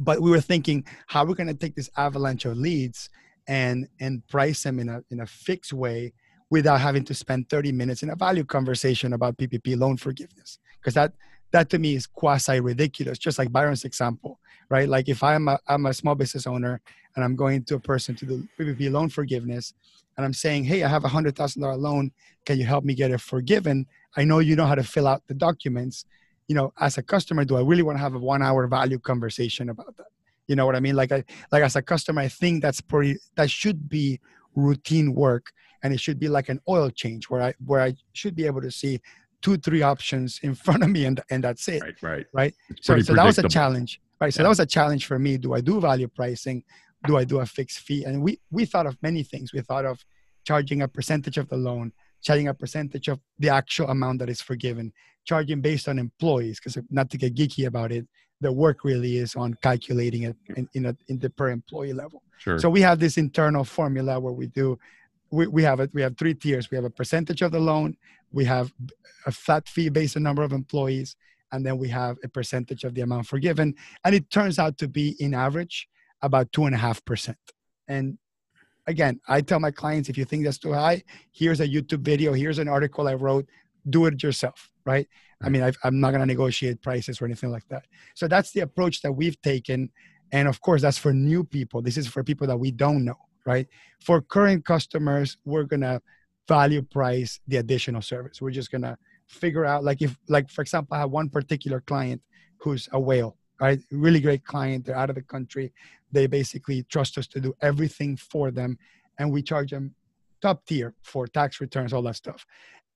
[0.00, 3.10] But we were thinking, how we're we going to take this avalanche of leads
[3.46, 6.12] and and price them in a in a fixed way
[6.50, 10.58] without having to spend 30 minutes in a value conversation about PPP loan forgiveness?
[10.80, 11.12] Because that
[11.52, 14.88] that to me is quasi ridiculous just like Byron's example right?
[14.88, 16.80] Like if I'm a, I'm a small business owner
[17.14, 19.74] and I'm going to a person to do PPP loan forgiveness
[20.16, 22.12] and I'm saying hey I have a hundred thousand dollar loan.
[22.46, 23.86] Can you help me get it forgiven?
[24.16, 26.04] I know you know how to fill out the documents
[26.50, 29.00] you know as a customer do I really want to have a one hour value
[29.10, 30.10] conversation about that
[30.50, 30.96] you know what I mean?
[30.96, 34.18] Like I like as a customer, I think that's pretty that should be
[34.56, 35.52] routine work
[35.84, 38.60] and it should be like an oil change where I where I should be able
[38.62, 39.00] to see
[39.42, 41.80] two, three options in front of me and and that's it.
[41.80, 42.26] Right, right.
[42.32, 42.54] Right.
[42.80, 44.00] so so that was a challenge.
[44.20, 44.34] Right.
[44.34, 44.42] So yeah.
[44.42, 45.38] that was a challenge for me.
[45.38, 46.64] Do I do value pricing?
[47.06, 48.02] Do I do a fixed fee?
[48.02, 49.52] And we we thought of many things.
[49.52, 50.04] We thought of
[50.42, 54.40] charging a percentage of the loan, charging a percentage of the actual amount that is
[54.40, 54.92] forgiven,
[55.24, 58.06] charging based on employees, because uh, not to get geeky about it,
[58.40, 62.22] the work really is on calculating it in, in, a, in the per employee level.
[62.38, 62.58] Sure.
[62.58, 64.78] So we have this internal formula where we do,
[65.30, 65.90] we, we have it.
[65.92, 66.70] We have three tiers.
[66.70, 67.96] We have a percentage of the loan.
[68.32, 68.72] We have
[69.26, 71.16] a flat fee based on number of employees,
[71.52, 73.74] and then we have a percentage of the amount forgiven.
[74.04, 75.88] And it turns out to be, in average,
[76.22, 77.38] about two and a half percent.
[77.88, 78.18] And
[78.90, 82.32] again, I tell my clients, if you think that's too high, here's a YouTube video.
[82.32, 83.46] Here's an article I wrote.
[83.88, 85.08] Do it yourself, right?
[85.42, 87.84] I mean, i am not going to negotiate prices or anything like that.
[88.14, 89.90] So that's the approach that we've taken.
[90.32, 91.80] And of course, that's for new people.
[91.80, 93.66] This is for people that we don't know, right?
[94.00, 96.02] For current customers, we're going to
[96.46, 98.42] value price the additional service.
[98.42, 98.98] We're just going to
[99.28, 102.20] figure out, like, if, like, for example, I have one particular client
[102.58, 103.80] who's a whale, right?
[103.90, 104.84] Really great client.
[104.84, 105.72] They're out of the country.
[106.12, 108.78] They basically trust us to do everything for them.
[109.18, 109.94] And we charge them
[110.40, 112.46] top tier for tax returns, all that stuff.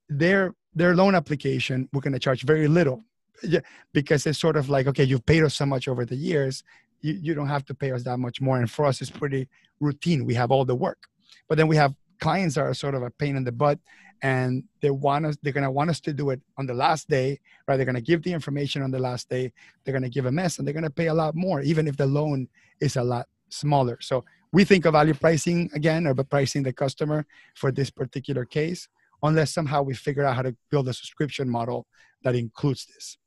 [0.09, 3.05] Their their loan application, we're going to charge very little
[3.92, 6.64] because it's sort of like, okay, you've paid us so much over the years,
[7.00, 8.59] you, you don't have to pay us that much more.
[8.59, 9.48] And for us, it's pretty
[9.81, 10.24] routine.
[10.24, 11.07] We have all the work.
[11.48, 13.79] But then we have clients that are sort of a pain in the butt
[14.24, 17.08] and they want us they're going to want us to do it on the last
[17.08, 19.52] day right they're going to give the information on the last day
[19.84, 21.87] they're going to give a mess and they're going to pay a lot more even
[21.87, 22.48] if the loan
[22.80, 27.26] is a lot smaller so we think of value pricing again or pricing the customer
[27.54, 28.88] for this particular case
[29.22, 31.87] unless somehow we figure out how to build a subscription model
[32.22, 33.18] that includes this.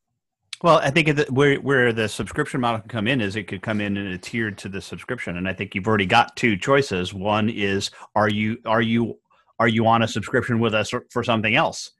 [0.64, 3.80] Well, I think where where the subscription model can come in is it could come
[3.80, 7.14] in and it's tiered to the subscription, and I think you've already got two choices.
[7.14, 9.20] One is are you are you
[9.60, 11.92] are you on a subscription with us for something else?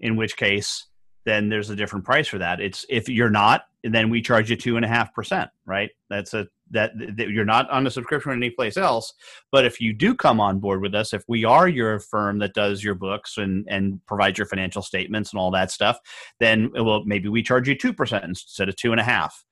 [0.00, 0.86] In which case,
[1.24, 2.60] then there's a different price for that.
[2.60, 5.90] It's if you're not, then we charge you two and a half percent, right?
[6.10, 9.12] That's a that, that you're not on a subscription any place else.
[9.52, 12.54] But if you do come on board with us, if we are your firm that
[12.54, 15.98] does your books and and provides your financial statements and all that stuff,
[16.40, 19.44] then well maybe we charge you two percent instead of two and a half.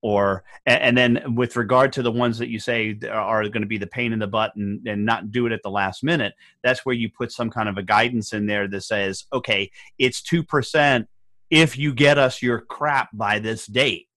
[0.00, 3.78] Or and then with regard to the ones that you say are going to be
[3.78, 6.86] the pain in the butt and, and not do it at the last minute, that's
[6.86, 10.44] where you put some kind of a guidance in there that says, okay, it's two
[10.44, 11.08] percent
[11.50, 14.08] if you get us your crap by this date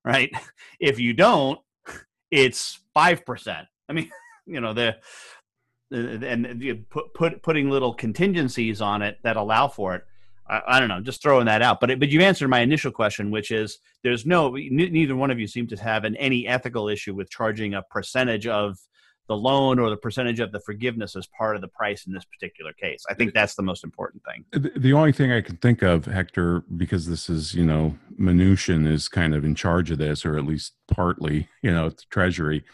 [0.04, 0.30] right?
[0.78, 1.58] If you don't,
[2.30, 3.66] it's five percent.
[3.88, 4.10] I mean,
[4.46, 4.96] you know the,
[5.92, 10.04] and put, put putting little contingencies on it that allow for it.
[10.50, 11.80] I, I don't know, just throwing that out.
[11.80, 15.38] But it, but you answered my initial question, which is there's no neither one of
[15.38, 18.76] you seem to have an, any ethical issue with charging a percentage of
[19.30, 22.24] the loan or the percentage of the forgiveness as part of the price in this
[22.24, 23.04] particular case.
[23.08, 24.72] I think that's the most important thing.
[24.74, 29.08] The only thing I can think of, Hector, because this is, you know, Mnuchin is
[29.08, 32.64] kind of in charge of this, or at least partly, you know, Treasury.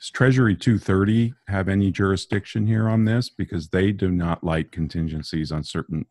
[0.00, 3.28] Does Treasury 230 have any jurisdiction here on this?
[3.28, 6.06] Because they do not like contingencies on certain,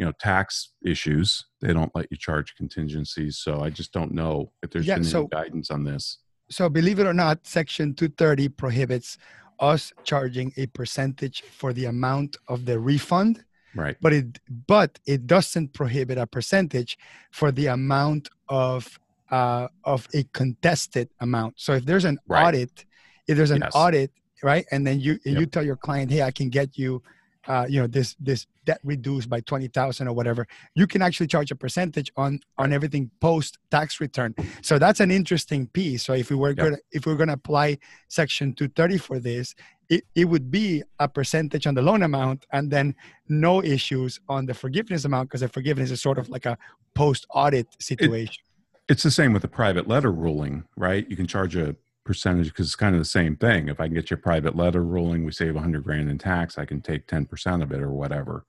[0.00, 1.44] you know, tax issues.
[1.60, 3.38] They don't let you charge contingencies.
[3.38, 6.18] So I just don't know if there's yeah, been so, any guidance on this
[6.50, 9.16] so believe it or not, Section 230 prohibits
[9.60, 13.44] us charging a percentage for the amount of the refund.
[13.74, 13.96] Right.
[14.00, 16.98] But it but it doesn't prohibit a percentage
[17.30, 18.98] for the amount of
[19.30, 21.54] uh, of a contested amount.
[21.56, 22.48] So if there's an right.
[22.48, 22.84] audit,
[23.28, 23.70] if there's an yes.
[23.72, 24.10] audit,
[24.42, 25.38] right, and then you yep.
[25.38, 27.00] you tell your client, hey, I can get you
[27.46, 31.50] uh, you know this this debt reduced by 20000 or whatever you can actually charge
[31.50, 34.34] a percentage on on everything post tax return.
[34.62, 36.04] So that's an interesting piece.
[36.04, 39.54] So if we were to if we are going to apply section 230 for this
[39.90, 42.94] it, it would be a percentage on the loan amount and then
[43.28, 46.56] no issues on the forgiveness amount because the forgiveness is sort of like a
[46.94, 48.42] post audit situation.
[48.88, 51.08] It's the same with the private letter ruling, right?
[51.10, 53.68] You can charge a percentage because it's kind of the same thing.
[53.68, 56.64] If I can get your private letter ruling, we save 100 grand in tax, I
[56.64, 58.44] can take 10% of it or whatever.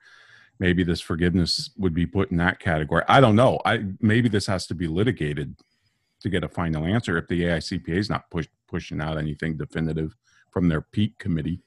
[0.59, 3.03] Maybe this forgiveness would be put in that category.
[3.07, 3.59] I don't know.
[3.65, 5.55] I maybe this has to be litigated
[6.21, 10.15] to get a final answer if the AICPA is not push, pushing out anything definitive
[10.51, 11.61] from their peak committee.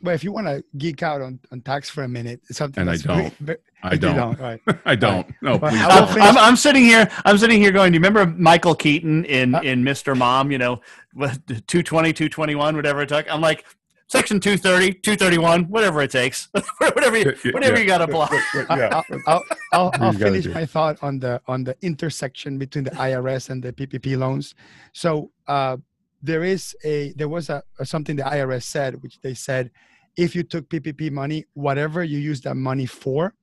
[0.00, 2.80] But if you want to geek out on, on tax for a minute it's something
[2.82, 3.34] And I don't.
[3.38, 4.38] very- I you don't.
[4.40, 5.26] right I don't.
[5.42, 6.20] No, please don't.
[6.20, 7.08] I'm, I'm sitting here.
[7.24, 7.92] I'm sitting here going.
[7.92, 10.16] Do you remember Michael Keaton in Uh, in Mr.
[10.16, 10.50] Mom?
[10.50, 10.80] You know,
[11.14, 13.32] what, 220, 221, whatever it took.
[13.32, 13.64] I'm like
[14.08, 17.80] section 230, 231, whatever it takes, whatever you, Yeah, yeah, whatever yeah.
[17.82, 18.88] you got to block Yeah.
[18.90, 23.50] I'll, I'll, I'll, I'll finish my thought on the on the intersection between the IRS
[23.50, 24.54] and the PPP loans.
[24.92, 25.76] So uh,
[26.22, 29.70] there is a there was a, a something the IRS said, which they said,
[30.16, 33.34] if you took PPP money, whatever you use that money for,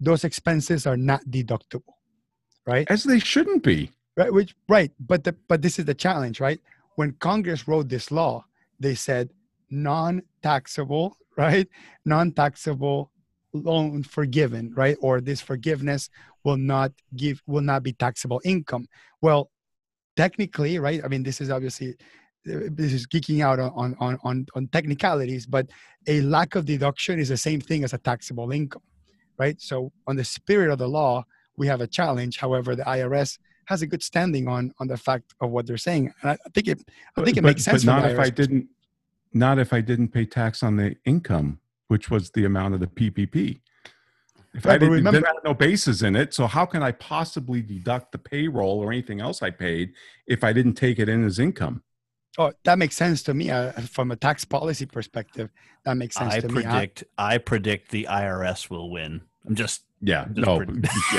[0.00, 1.94] those expenses are not deductible,
[2.66, 2.90] right?
[2.90, 3.90] As they shouldn't be.
[4.14, 6.60] Right, which right, but the but this is the challenge, right?
[6.96, 8.44] When Congress wrote this law,
[8.78, 9.30] they said
[9.70, 11.66] non-taxable, right?
[12.04, 13.10] Non-taxable
[13.54, 14.96] loan forgiven, right?
[15.00, 16.10] Or this forgiveness
[16.44, 18.86] will not give will not be taxable income.
[19.22, 19.50] Well,
[20.16, 21.00] technically, right?
[21.02, 21.94] I mean, this is obviously
[22.44, 25.68] this is geeking out on on on on technicalities, but
[26.06, 28.82] a lack of deduction is the same thing as a taxable income,
[29.38, 29.60] right?
[29.60, 31.24] So, on the spirit of the law,
[31.56, 32.38] we have a challenge.
[32.38, 36.12] However, the IRS has a good standing on on the fact of what they're saying,
[36.22, 36.80] and I, I think it
[37.16, 37.84] I think it But- makes sense.
[37.84, 38.66] But not if I didn't,
[39.32, 42.88] not if I didn't pay tax on the income, which was the amount of the
[42.88, 43.60] PPP.
[44.54, 46.34] If Right, I didn't, remember- had no basis in it.
[46.34, 49.94] So how can I possibly deduct the payroll or anything else I paid
[50.26, 51.82] if I didn't take it in as income?
[52.38, 55.50] Oh, that makes sense to me uh, from a tax policy perspective.
[55.84, 56.64] That makes sense I to me.
[56.64, 57.04] I- predict.
[57.18, 59.22] I predict the IRS will win.
[59.46, 59.82] I'm just.
[60.04, 60.80] Yeah, Just no, pretty-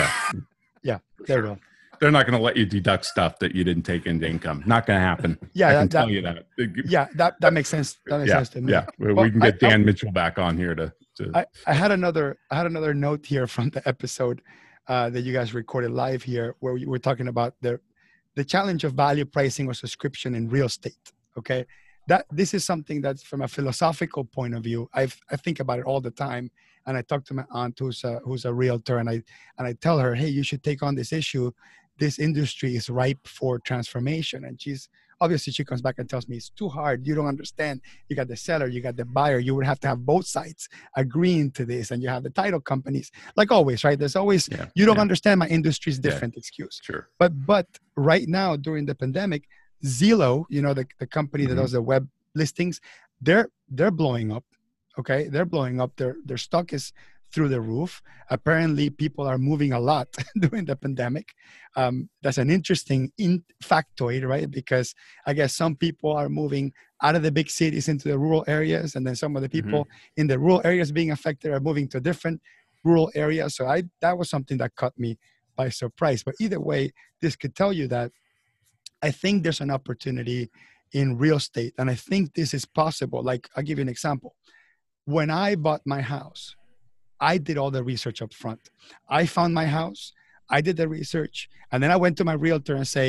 [0.83, 1.57] yeah, there we go.
[2.01, 4.61] they're not going to let you deduct stuff that you didn't take into income.
[4.65, 5.37] Not going to happen.
[5.53, 6.45] Yeah, I that- can that- tell you that.
[6.85, 7.97] Yeah, that that makes sense.
[8.07, 8.71] That makes yeah, sense to me.
[8.73, 8.85] yeah.
[8.99, 10.91] We, Well, we can I- get Dan Mitchell back on here to.
[11.17, 14.41] to I, I had another I had another note here from the episode
[14.87, 17.79] uh, that you guys recorded live here where we were talking about the
[18.35, 21.11] the challenge of value pricing or subscription in real estate.
[21.37, 21.65] Okay,
[22.07, 24.89] that this is something that's from a philosophical point of view.
[24.93, 26.51] I I think about it all the time,
[26.85, 29.23] and I talk to my aunt who's a, who's a realtor, and I
[29.57, 31.51] and I tell her, hey, you should take on this issue.
[31.99, 34.89] This industry is ripe for transformation, and she's
[35.23, 36.97] obviously she comes back and tells me it's too hard.
[37.07, 37.75] You don't understand.
[38.07, 39.39] You got the seller, you got the buyer.
[39.47, 40.61] You would have to have both sides
[41.03, 43.07] agreeing to this and you have the title companies
[43.39, 46.05] like always right there's always yeah, you don't yeah, understand my industry's Yeah.
[46.07, 47.03] different excuse Sure.
[47.21, 47.67] but but
[48.13, 49.41] right now during the pandemic
[49.99, 51.61] zillow you know the, the company that Mhm.
[51.63, 52.03] does the web
[52.41, 52.75] listings
[53.27, 54.45] they're they're blowing up
[54.99, 56.85] okay they're blowing up their their stock is
[57.33, 58.01] through the roof.
[58.29, 60.07] Apparently people are moving a lot
[60.39, 61.33] during the pandemic.
[61.75, 64.49] Um, that's an interesting in factoid right?
[64.49, 64.93] Because
[65.25, 68.95] i guess some people are moving out of the big cities into the rural areas
[68.95, 71.99] and then some of the people in the rural areas being affected are moving to
[71.99, 72.39] different
[72.83, 73.55] rural areas.
[73.55, 75.17] So i that was something that caught me
[75.55, 76.23] by surprise.
[76.23, 78.11] But either way this could tell you that
[79.01, 80.49] i think there's an opportunity
[80.91, 83.23] in real estate and i think this is possible.
[83.23, 84.35] Like i'll give you an example.
[85.05, 86.55] When i bought my house
[87.31, 88.63] i did all the research up front.
[89.19, 90.01] I found my house
[90.49, 93.07] i did the research and then i went to my realtor and say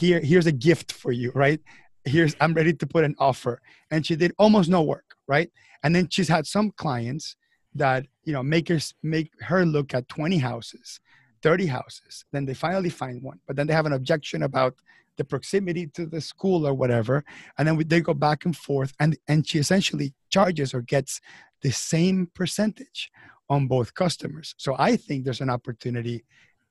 [0.00, 1.60] here here's a gift for you right?
[2.04, 3.54] Here's i'm ready to put an offer.
[3.92, 5.50] And she did almost no work right?
[5.82, 7.36] And then she's had some clients
[7.74, 11.00] that you know make her make her look at 20 houses
[11.42, 14.74] 30 houses then they finally find one but then they have an objection about
[15.16, 17.24] the proximity to the school or whatever
[17.56, 21.20] and then they go back and forth and and she essentially charges or gets
[21.62, 23.10] the same percentage
[23.52, 24.48] on both customers.
[24.64, 26.18] So i think there's an opportunity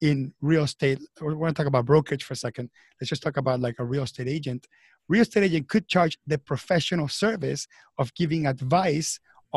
[0.10, 0.18] in
[0.52, 1.00] real estate.
[1.22, 2.66] We're going to talk about brokerage for a second.
[2.98, 4.62] Let's just talk about like a real estate agent.
[5.14, 7.62] Real estate agent could charge the professional service
[8.02, 9.10] of giving advice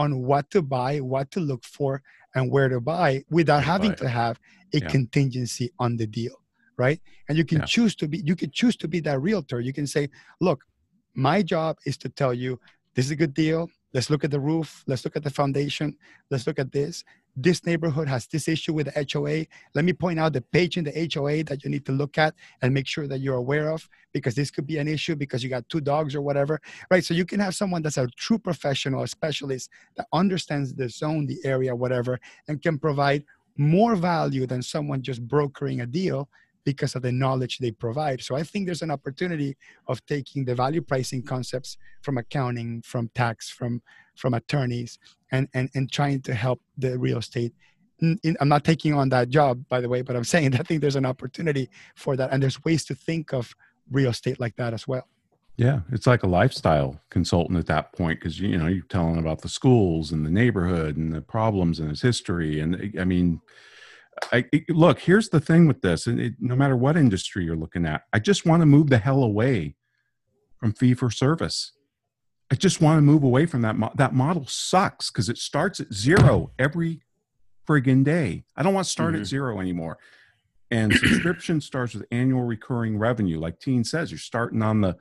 [0.03, 1.93] on what to buy what to look for
[2.35, 4.03] and where to buy without to having buy.
[4.03, 4.35] to have
[4.77, 4.89] a Yeah.
[4.97, 6.37] contingency on the deal
[6.85, 7.01] right?
[7.29, 7.75] And you can Yeah.
[7.75, 9.59] choose to be you can choose to be that realtor.
[9.69, 10.05] You can say
[10.49, 10.59] look
[11.29, 12.51] my job is to tell you
[12.95, 13.61] this is a good deal
[13.95, 15.97] let's look at the roof let's look at the foundation
[16.31, 17.05] let's look at this
[17.37, 19.47] this neighborhood has this issue with the HOA.
[19.75, 22.35] Let me point out the page in the HOA that you need to look at
[22.63, 25.51] and make sure that you're aware of because this could be an issue because you
[25.51, 27.05] got two dogs or whatever, right?
[27.05, 31.27] So you can have someone that's a true professional, a specialist that understands the zone,
[31.27, 33.25] the area, whatever, and can provide
[33.57, 36.29] more value than someone just brokering a deal
[36.65, 38.23] because of the knowledge they provide.
[38.23, 39.57] So I think there's an opportunity
[39.87, 43.83] of taking the value pricing concepts from accounting, from tax, from
[44.17, 44.99] from attorneys,
[45.33, 47.53] and and and trying to help the real estate.
[48.03, 50.97] I'm not taking on that job, by the way, but I'm saying I think there's
[50.97, 53.55] an opportunity for that, and there's ways to think of
[53.91, 55.07] real estate like that as well.
[55.57, 59.43] Yeah, it's like a lifestyle consultant at that point because you know you're telling about
[59.43, 63.41] the schools and the neighborhood and the problems and its history, and I mean
[64.33, 67.87] I, look, here's the thing with this, and it, no matter what industry you're looking
[67.87, 69.77] at, I just want to move the hell away
[70.59, 71.73] from fee for service.
[72.51, 73.77] I just want to move away from that.
[73.77, 77.03] Mo- that model sucks because it starts at zero every
[77.67, 78.45] friggin' day.
[78.57, 79.23] I don't want to start mm-hmm.
[79.23, 79.99] at zero anymore.
[80.71, 83.39] And subscription starts with annual recurring revenue.
[83.39, 84.97] Like Tien says, you're starting on the,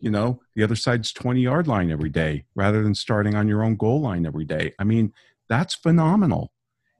[0.00, 3.62] you know, the other side's 20 yard line every day rather than starting on your
[3.62, 4.74] own goal line every day.
[4.78, 5.12] I mean,
[5.48, 6.52] that's phenomenal.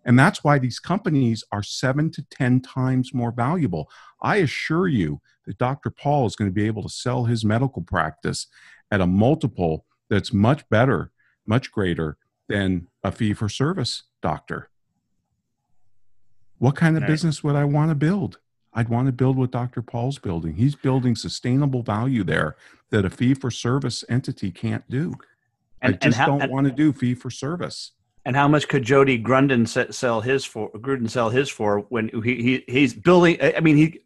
[0.09, 3.91] And that's why these companies are seven to 10 times more valuable.
[4.23, 5.91] I assure you that Dr.
[5.91, 8.47] Paul is going to be able to sell his medical practice
[8.91, 11.13] at a multiple that's much better,
[11.47, 12.17] much greater
[12.49, 14.71] than a fee for service doctor.
[16.57, 17.09] What kind of right.
[17.09, 18.39] business would I want to build?
[18.73, 19.83] I'd want to build what Dr.
[19.83, 20.55] Paul's building.
[20.55, 22.57] He's building sustainable value there
[22.89, 25.17] that a fee for service entity can't do.
[25.83, 27.93] And, I just how, don't want to do fee for service.
[28.29, 30.71] And how much could Jody Grunden sell his for?
[30.73, 33.39] Grunden sell his for when he, he he's building?
[33.41, 34.01] I mean, he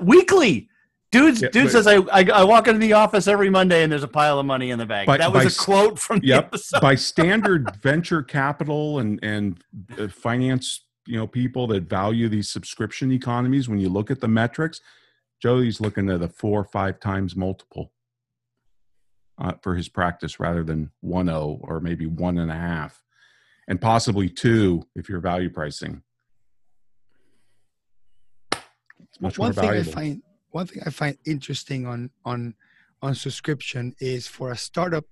[0.00, 0.70] weekly.
[1.12, 4.02] Dudes, yeah, dude says I, I, I walk into the office every Monday and there's
[4.02, 5.06] a pile of money in the bank.
[5.06, 9.62] By, that was by, a quote from yep, by standard venture capital and and
[9.98, 13.68] uh, finance, you know, people that value these subscription economies.
[13.68, 14.80] When you look at the metrics,
[15.42, 17.92] Jody's looking at a four or five times multiple
[19.36, 23.02] uh, for his practice rather than one o or maybe one and a half
[23.68, 26.02] and possibly two if you're value pricing.
[29.00, 29.90] It's much one more thing valuable.
[29.90, 32.54] I find one thing I find interesting on on
[33.02, 35.04] on subscription is for a startup.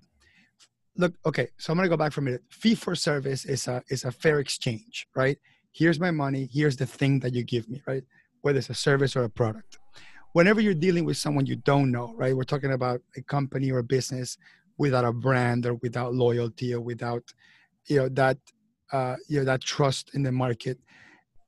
[0.96, 2.42] Look, okay, so I'm gonna go back for a minute.
[2.50, 5.38] Fee for service is a is a fair exchange, right?
[5.72, 6.48] Here's my money.
[6.52, 8.04] Here's the thing that you give me, right?
[8.42, 9.78] Whether it's a service or a product.
[10.32, 12.36] Whenever you're dealing with someone you don't know, right?
[12.36, 14.36] We're talking about a company or a business
[14.78, 17.22] without a brand or without loyalty or without
[17.86, 18.38] you know that
[18.92, 20.78] uh, you know that trust in the market.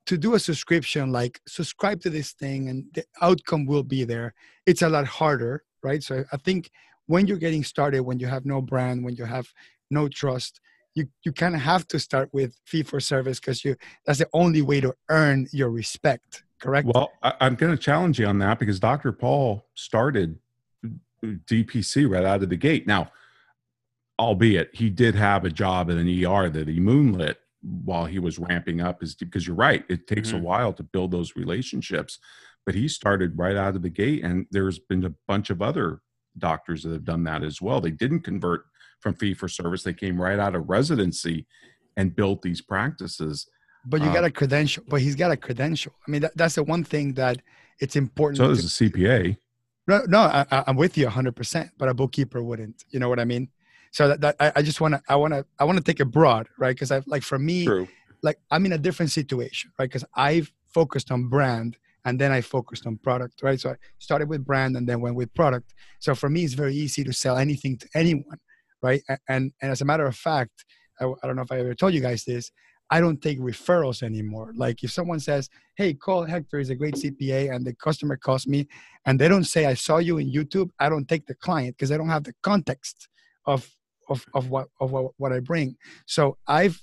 [0.07, 4.33] To do a subscription like subscribe to this thing and the outcome will be there.
[4.65, 6.03] It's a lot harder right?
[6.03, 6.71] So i think
[7.05, 9.47] when you're getting started when you have no brand when you have
[9.89, 10.59] no trust
[10.95, 13.75] you you kind of have to start with fee for service because you
[14.05, 16.87] that's the only way to earn your respect correct?
[16.93, 20.39] Well I, i'm going to challenge you on that because dr paul started
[21.23, 22.85] dpc right out of the gate.
[22.85, 23.11] Now
[24.19, 28.39] albeit he did have a job at an ER that he moonlit while he was
[28.39, 30.37] ramping up is because you're right it takes mm-hmm.
[30.37, 32.19] a while to build those relationships
[32.67, 36.01] but he started right out of the gate and there's been a bunch of other
[36.37, 37.79] doctors that have done that as well.
[37.79, 38.65] They didn't convert
[38.99, 41.47] from fee for service they came right out of residency
[41.95, 43.47] and built these practices.
[43.85, 45.93] But you got uh, a credential but he's got a credential.
[46.05, 47.41] I mean that, that's the one thing that
[47.79, 48.85] it's important so does a.
[48.85, 49.37] Cpa
[49.87, 53.23] no no I, i'm with you 100% but a bookkeeper wouldn't you know what i
[53.23, 53.47] mean
[53.97, 55.99] so that, that I, I, just want to i want to i want to take
[55.99, 56.75] it broad right?
[56.75, 57.87] Because i like for me True.
[58.21, 59.89] like i'm in a different situation right?
[59.89, 63.59] Because i've focused on brand and then i focused on product right?
[63.59, 65.73] So i started with brand and then went with product.
[65.99, 68.39] So for me it's very easy to sell anything to anyone
[68.83, 69.01] right?
[69.27, 70.65] And and as a matter of fact
[71.01, 72.51] i, I don't know if i ever told you guys this
[72.89, 74.53] I don't take referrals anymore.
[74.55, 78.47] Like if someone says, "Hey, call Hector is a great CPA," and the customer calls
[78.47, 78.69] me,
[79.05, 81.91] and they don't say, "I saw you in YouTube," I don't take the client because
[81.91, 83.09] I don't have the context
[83.45, 83.76] of
[84.09, 85.75] of, of what of what, what I bring.
[86.05, 86.81] So I've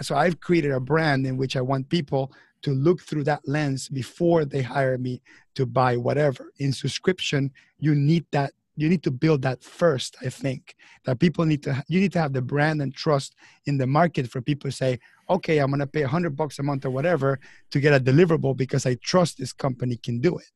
[0.00, 2.32] so I've created a brand in which I want people
[2.62, 5.22] to look through that lens before they hire me
[5.54, 6.52] to buy whatever.
[6.58, 11.44] In subscription, you need that you need to build that first i think that people
[11.44, 13.34] need to you need to have the brand and trust
[13.66, 14.98] in the market for people to say
[15.28, 17.38] okay i'm going to pay 100 bucks a month or whatever
[17.70, 20.50] to get a deliverable because i trust this company can do it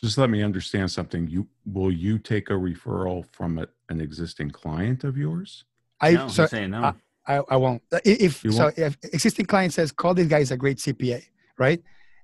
[0.00, 1.28] just let me understand something.
[1.28, 5.64] You will you take a referral from a, an existing client of yours?
[6.00, 6.94] I no, so saying no.
[7.26, 7.82] I, I, I won't.
[8.04, 8.78] If you so, won't?
[8.78, 11.22] if existing client says, "Call this guy; is a great CPA,"
[11.58, 11.82] right?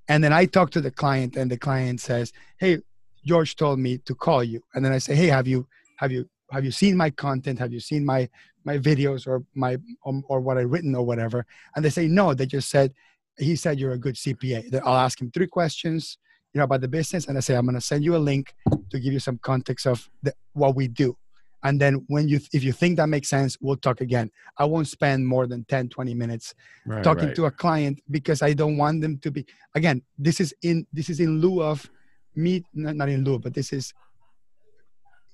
[0.08, 2.78] And then I talk to the client, and the client says, "Hey,
[3.24, 5.66] George told me to call you." And then I say, "Hey, have you
[5.96, 8.28] have you have you seen my content have you seen my
[8.64, 11.46] my videos or my um, or what i written or whatever
[11.76, 12.92] and they say no they just said
[13.38, 16.18] he said you're a good cpa i'll ask him three questions
[16.52, 18.54] you know about the business and i say i'm going to send you a link
[18.90, 21.16] to give you some context of the, what we do
[21.62, 24.88] and then when you if you think that makes sense we'll talk again i won't
[24.88, 26.54] spend more than 10 20 minutes
[26.86, 27.36] right, talking right.
[27.36, 31.08] to a client because i don't want them to be again this is in this
[31.08, 31.88] is in lieu of
[32.34, 33.92] me not, not in lieu but this is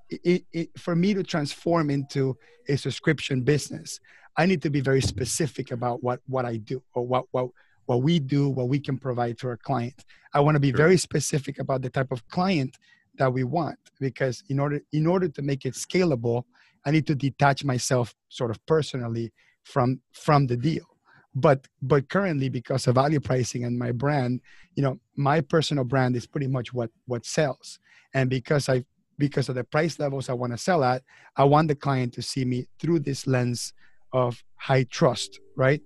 [0.09, 2.37] it, it, for me to transform into
[2.69, 4.01] a subscription business
[4.37, 7.49] i need to be very specific about what what i do or what what
[7.87, 10.77] what we do what we can provide to our client i want to be sure.
[10.77, 12.77] very specific about the type of client
[13.19, 16.45] that we want because in order in order to make it scalable
[16.85, 19.33] i need to detach myself sort of personally
[19.67, 20.87] from from the deal.
[21.35, 24.41] But but currently because of value pricing and my brand
[24.75, 27.79] you know my personal brand is pretty much what what sells.
[28.15, 28.85] And because i
[29.19, 31.03] because of the price levels i want to sell at
[31.37, 33.73] i want the client to see me through this lens
[34.13, 35.81] of high trust right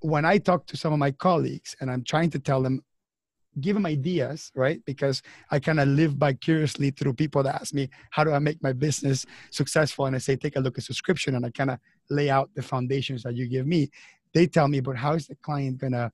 [0.00, 2.82] when i talk to some of my colleagues and i'm trying to tell them
[3.60, 4.80] give them ideas, right?
[4.84, 8.62] Because I kind of live vicariously through people that ask me, how do I make
[8.62, 10.06] my business successful?
[10.06, 11.78] And I say, take a look at subscription and I kind of
[12.10, 13.90] lay out the foundations that you give me.
[14.34, 16.12] They tell me, but how is the client going to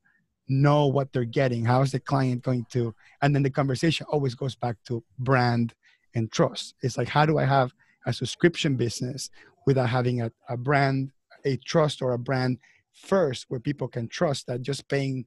[0.48, 1.64] know what they're getting?
[1.64, 2.94] How is the client going to?
[3.22, 5.74] And then the conversation always goes back to brand
[6.14, 6.74] and trust.
[6.82, 7.72] It's like, how do I have
[8.06, 9.30] a subscription business
[9.66, 11.10] without having a, a brand,
[11.44, 12.58] a trust or a brand
[12.94, 15.24] first where people can trust that just paying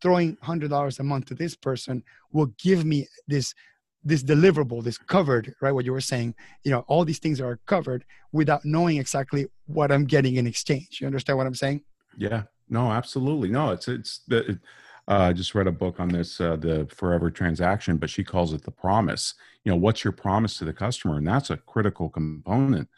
[0.00, 2.02] throwing hundred dollars a month to this person
[2.32, 3.54] will give me this
[4.02, 6.34] this deliverable this covered right what you were saying.
[6.64, 10.98] You know all these things are covered without knowing exactly what i'm getting in exchange.
[11.00, 11.82] You understand what i'm saying?
[12.16, 12.42] Yeah.
[12.68, 13.48] No absolutely.
[13.48, 14.58] No it's it's the
[15.06, 18.54] uh, I just read a book on this, uh, the Forever Transaction, but she calls
[18.54, 19.34] it the promise.
[19.62, 22.88] You know, what's your promise to the customer, and that's a critical component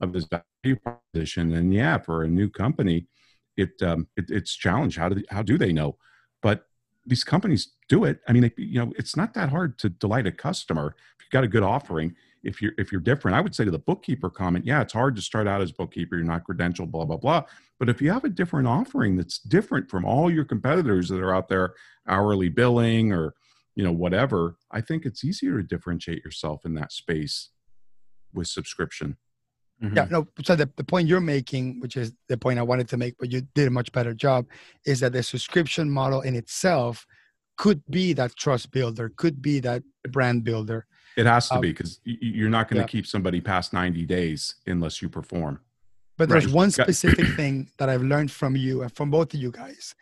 [0.00, 0.26] of this
[0.64, 1.54] value proposition.
[1.54, 3.06] And yeah, for a new company,
[3.56, 5.96] it, um, it it's challenge How do how do they know?
[6.42, 6.66] But
[7.06, 8.20] these companies do it.
[8.26, 11.30] I mean, they, you know, it's not that hard to delight a customer if you've
[11.30, 12.14] got a good offering.
[12.42, 15.16] If you're if you're different, I would say to the bookkeeper comment, yeah, it's hard
[15.16, 16.16] to start out as bookkeeper.
[16.16, 17.44] You're not credentialed, blah blah blah.
[17.78, 21.34] But if you have a different offering that's different from all your competitors that are
[21.34, 21.74] out there,
[22.08, 23.34] hourly billing or
[23.76, 27.50] you know whatever, I think it's easier to differentiate yourself in that space
[28.34, 29.16] with subscription.
[29.82, 29.96] Mm-hmm.
[29.96, 30.26] Yeah, no.
[30.42, 33.30] So the, the point you're making, which is the point I wanted to make, but
[33.30, 34.46] you did a much better job,
[34.86, 37.06] is that the subscription model in itself
[37.56, 40.86] could be that trust builder, could be that brand builder.
[41.16, 42.88] It has to um, be because you're not going to yeah.
[42.88, 45.60] keep somebody past 90 days unless you perform.
[46.16, 46.54] But there's right.
[46.54, 49.94] one specific thing that I've learned from you and from both of you guys.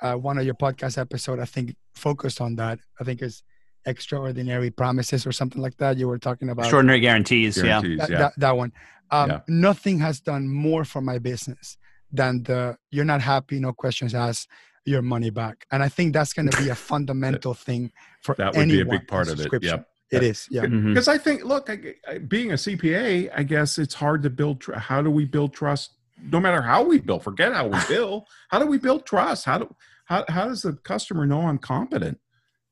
[0.00, 2.78] Uh, one of your podcast episode, I think, focused on that.
[3.00, 3.42] I think is
[3.86, 5.96] extraordinary promises or something like that.
[5.96, 7.60] You were talking about extraordinary guarantees.
[7.60, 8.18] guarantees yeah, that, yeah.
[8.18, 8.72] That, that one.
[9.10, 9.40] Um, yeah.
[9.48, 11.76] Nothing has done more for my business
[12.12, 14.48] than the "you're not happy, no questions asked,
[14.84, 18.56] your money back." And I think that's going to be a fundamental thing for that
[18.56, 19.48] would be a big part of it.
[19.62, 19.88] Yep.
[20.10, 20.62] It is, yeah.
[20.62, 21.10] Because mm-hmm.
[21.10, 24.60] I think, look, I, being a CPA, I guess it's hard to build.
[24.60, 25.92] Tr- how do we build trust?
[26.30, 28.26] No matter how we build, forget how we bill.
[28.48, 29.44] how do we build trust?
[29.44, 29.74] How do
[30.06, 32.18] how how does the customer know I'm competent?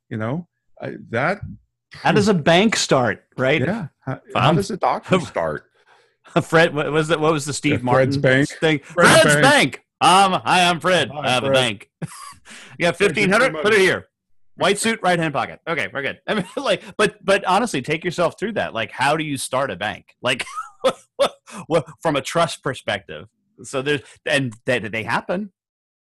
[0.08, 0.46] You know,
[0.82, 1.40] I, that.
[1.92, 3.24] How does a bank start?
[3.36, 3.60] Right?
[3.60, 3.88] Yeah.
[4.00, 5.64] How, how does a doctor start?
[6.42, 7.20] Fred, what was that?
[7.20, 8.80] What was the Steve yeah, Martin bank thing?
[8.80, 9.42] Fred's, Fred's bank.
[9.42, 9.84] bank.
[10.00, 11.10] Um, hi, I'm Fred.
[11.10, 11.50] Hi, I have Fred.
[11.50, 11.90] a bank.
[12.78, 13.54] you have fifteen hundred.
[13.62, 14.08] Put it here.
[14.56, 15.60] White suit, right hand pocket.
[15.68, 16.20] Okay, we're good.
[16.26, 18.74] I mean, like, but but honestly, take yourself through that.
[18.74, 20.16] Like, how do you start a bank?
[20.22, 20.46] Like,
[22.00, 23.28] from a trust perspective.
[23.62, 25.52] So there's and they, they happen.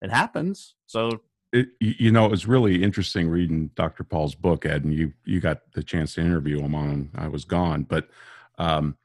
[0.00, 0.74] It happens.
[0.86, 1.20] So
[1.54, 4.04] it, you know, it was really interesting reading Dr.
[4.04, 7.10] Paul's book, Ed, and you you got the chance to interview him on.
[7.16, 8.08] I was gone, but
[8.58, 8.96] um,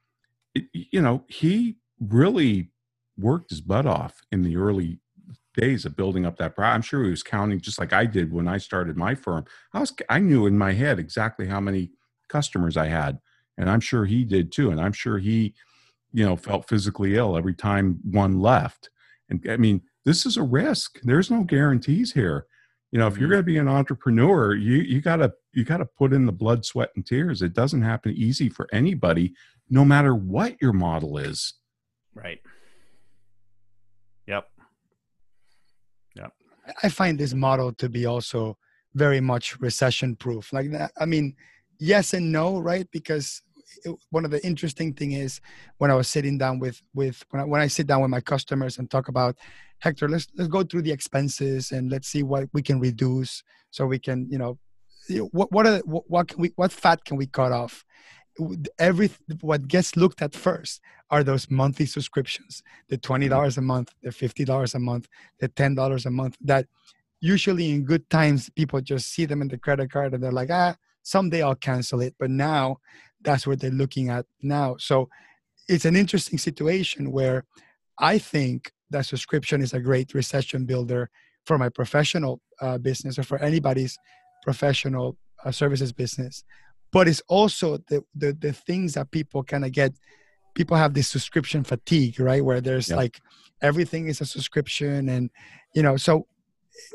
[0.73, 2.71] you know, he really
[3.17, 4.99] worked his butt off in the early
[5.55, 8.47] days of building up that I'm sure he was counting just like I did when
[8.47, 9.45] I started my firm.
[9.73, 11.91] I was I knew in my head exactly how many
[12.29, 13.19] customers I had,
[13.57, 14.71] and I'm sure he did too.
[14.71, 15.53] And I'm sure he,
[16.13, 18.89] you know, felt physically ill every time one left.
[19.29, 20.99] And I mean, this is a risk.
[21.03, 22.45] There's no guarantees here.
[22.91, 23.33] You know, if you're mm-hmm.
[23.33, 26.89] going to be an entrepreneur, you you gotta you gotta put in the blood, sweat,
[26.95, 27.41] and tears.
[27.41, 29.33] It doesn't happen easy for anybody
[29.69, 31.53] no matter what your model is.
[32.15, 32.39] Right.
[34.27, 34.47] Yep.
[36.15, 36.33] Yep.
[36.83, 38.57] I find this model to be also
[38.95, 40.51] very much recession proof.
[40.51, 41.35] Like that, I mean,
[41.79, 42.87] yes and no, right?
[42.91, 43.48] Because it,
[44.09, 45.41] one of the interesting thing is
[45.77, 48.21] when I was sitting down with with when I, when I sit down with my
[48.21, 49.37] customers and talk about
[49.79, 53.85] Hector, let's let's go through the expenses and let's see what we can reduce so
[53.85, 54.57] we can you know
[55.31, 57.85] what what are what, what can we what fat can we cut off
[58.77, 59.09] every
[59.41, 63.59] what gets looked at first are those monthly subscriptions the $20 mm-hmm.
[63.59, 65.07] a month the $50 a month
[65.39, 66.65] the $10 a month that
[67.21, 70.49] usually in good times people just see them in the credit card and they're like
[70.51, 72.77] ah someday i'll cancel it but now
[73.21, 74.75] that's what they're looking at now.
[74.77, 75.09] So
[75.69, 77.45] it's an interesting situation where
[77.99, 81.09] i think that subscription is a great recession builder
[81.45, 83.97] for my professional uh, business or for anybody's
[84.43, 85.15] professional
[85.45, 86.43] uh, services business.
[86.91, 89.93] But it's also the the, the things that people kind of get
[90.55, 92.43] people have this subscription fatigue right?
[92.43, 93.19] Where there's like
[93.61, 95.29] everything is a subscription and
[95.75, 96.25] you know so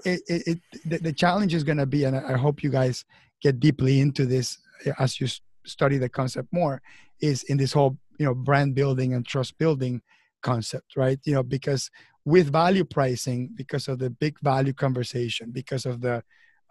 [0.05, 3.05] it, it, it the, the, challenge is going to be and i hope you guys
[3.43, 4.57] get deeply into this
[4.87, 5.27] eh, as you
[5.67, 6.81] study the concept more
[7.21, 10.01] is in this whole you know brand building and trust building
[10.43, 11.19] concept right?
[11.25, 11.91] You know because
[12.25, 16.23] with value pricing because of the big value conversation because of the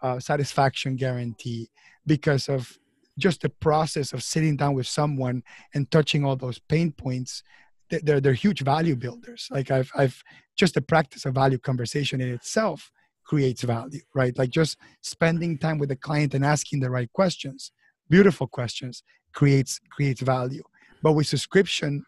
[0.02, 1.70] uh, satisfaction guarantee
[2.06, 2.78] because of
[3.18, 5.42] just the process of sitting down with someone
[5.74, 7.42] and touching all those pain points
[7.90, 9.48] they're, they're huge value builders.
[9.50, 10.22] Like i've i've
[10.56, 12.90] just the practice of value conversation in itself
[13.24, 14.36] creates value right?
[14.36, 17.72] Like just spending time with the client and asking the right questions
[18.08, 19.02] beautiful questions.
[19.32, 20.62] Creates creates value.
[21.02, 22.04] But with subscription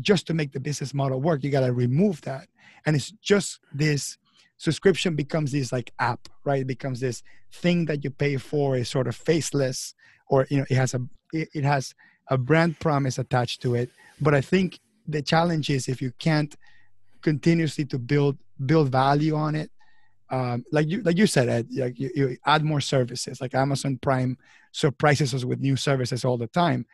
[0.00, 2.48] just to make the business model work you got to remove that.
[2.86, 4.18] And it's just this
[4.56, 6.62] subscription becomes this like app right?
[6.62, 7.22] It becomes this
[7.52, 9.94] thing that you pay for is sort of faceless
[10.28, 11.00] or you know it has a
[11.32, 11.94] it has
[12.28, 13.90] a brand promise attached to it.
[14.20, 16.54] But i think the challenge is if you can't
[17.22, 18.36] continuously to build
[18.66, 19.70] build value on it
[20.30, 23.98] um, like you like you said Ed, like you, you add more services like amazon
[24.00, 24.36] prime
[24.72, 26.84] surprises us with new services all the time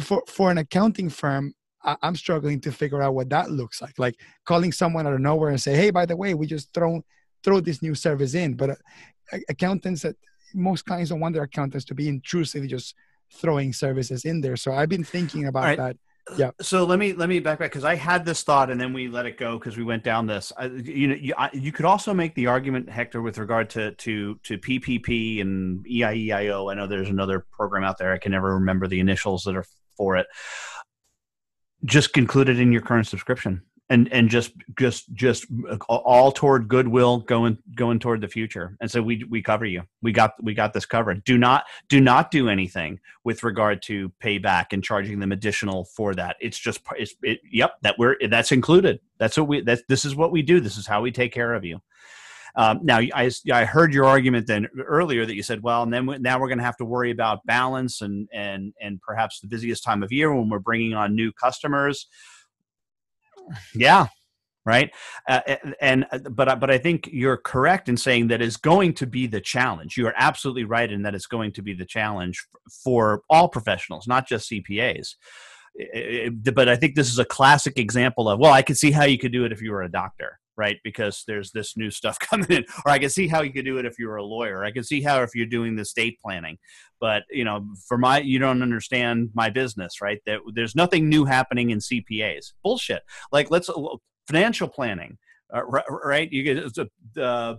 [0.00, 3.98] for for an accounting firm I, am struggling to figure out what that looks like.
[3.98, 7.02] Like calling someone out of nowhere and say, "Hey, by the way, we just throw
[7.42, 10.16] throw this new service in." But uh, accountants, that
[10.54, 12.94] most clients don't want their accountants to be intrusive, just
[13.32, 14.56] throwing services in there.
[14.56, 15.78] So I've been thinking about right.
[15.78, 15.96] that.
[16.36, 16.50] Yeah.
[16.60, 19.08] So let me let me back back because I had this thought and then we
[19.08, 20.52] let it go because we went down this.
[20.56, 23.92] I, you know, you, I, you could also make the argument, Hector, with regard to
[23.92, 26.70] to to PPP and EIEIO.
[26.70, 28.12] I know there's another program out there.
[28.12, 29.64] I can never remember the initials that are
[29.96, 30.26] for it
[31.84, 35.46] just include it in your current subscription and and just just just
[35.88, 38.76] all toward goodwill going going toward the future.
[38.80, 39.82] And so we we cover you.
[40.00, 41.24] We got we got this covered.
[41.24, 46.14] Do not do not do anything with regard to payback and charging them additional for
[46.14, 46.36] that.
[46.40, 49.00] It's just it's it, yep that we're that's included.
[49.18, 50.60] That's what we that this is what we do.
[50.60, 51.80] This is how we take care of you.
[52.56, 56.06] Um, now, I, I heard your argument then earlier that you said, well, and then
[56.06, 59.46] we, now we're going to have to worry about balance and and and perhaps the
[59.46, 62.06] busiest time of year when we're bringing on new customers.
[63.74, 64.06] Yeah,
[64.64, 64.90] right?
[65.28, 65.40] Uh,
[65.80, 69.26] and uh, but but i think you're correct in saying that is going to be
[69.26, 69.96] the challenge.
[69.96, 72.46] You are absolutely right in that it's going to be the challenge
[72.84, 75.14] for all professionals not just cpas
[76.52, 79.18] but i think this is a classic example of well i could see how you
[79.18, 80.76] could do it if you were a doctor right?
[80.84, 82.64] Because there's this new stuff coming in.
[82.84, 84.62] Or I can see how you could do it if you were a lawyer.
[84.62, 86.58] I can see how if you're doing the estate planning.
[87.00, 90.20] But you know, for my, you don't understand my business, right?
[90.26, 92.52] That there's nothing new happening in CPAs.
[92.62, 93.02] Bullshit.
[93.32, 93.70] Like let's
[94.26, 95.16] financial planning,
[95.52, 96.30] uh, right?
[96.30, 96.90] You get the.
[97.20, 97.56] Uh,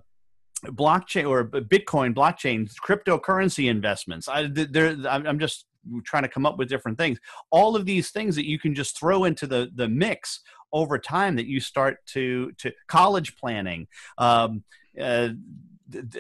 [0.68, 5.66] blockchain or bitcoin blockchain cryptocurrency investments i there i'm just
[6.06, 7.18] trying to come up with different things
[7.52, 10.42] all of these things that you can just throw into the the mix
[10.74, 13.88] over time that you start to to college planning.
[14.18, 14.64] Um,
[15.00, 15.30] uh,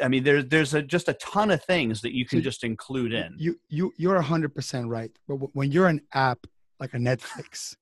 [0.02, 3.14] I mean, there's there's a, just a ton of things that you can just include
[3.14, 3.36] in.
[3.38, 5.12] You you you're hundred percent right.
[5.28, 6.46] But when you're an app
[6.80, 7.76] like a Netflix,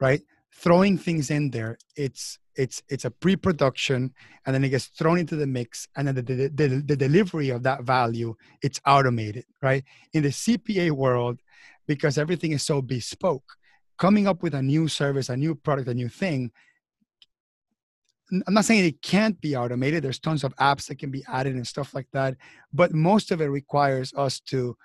[0.00, 0.22] right?
[0.52, 4.14] Throwing things in there, it's it's it's a pre-production,
[4.46, 7.50] and then it gets thrown into the mix, and then the, the, the, the delivery
[7.50, 9.84] of that value it's automated, right?
[10.12, 11.40] In the CPA world,
[11.86, 13.56] because everything is so bespoke,
[13.98, 16.50] coming up with a new service, a new product, a new thing.
[18.46, 20.02] I'm not saying it can't be automated.
[20.02, 22.36] There's tons of apps that can be added and stuff like that,
[22.72, 24.76] but most of it requires us to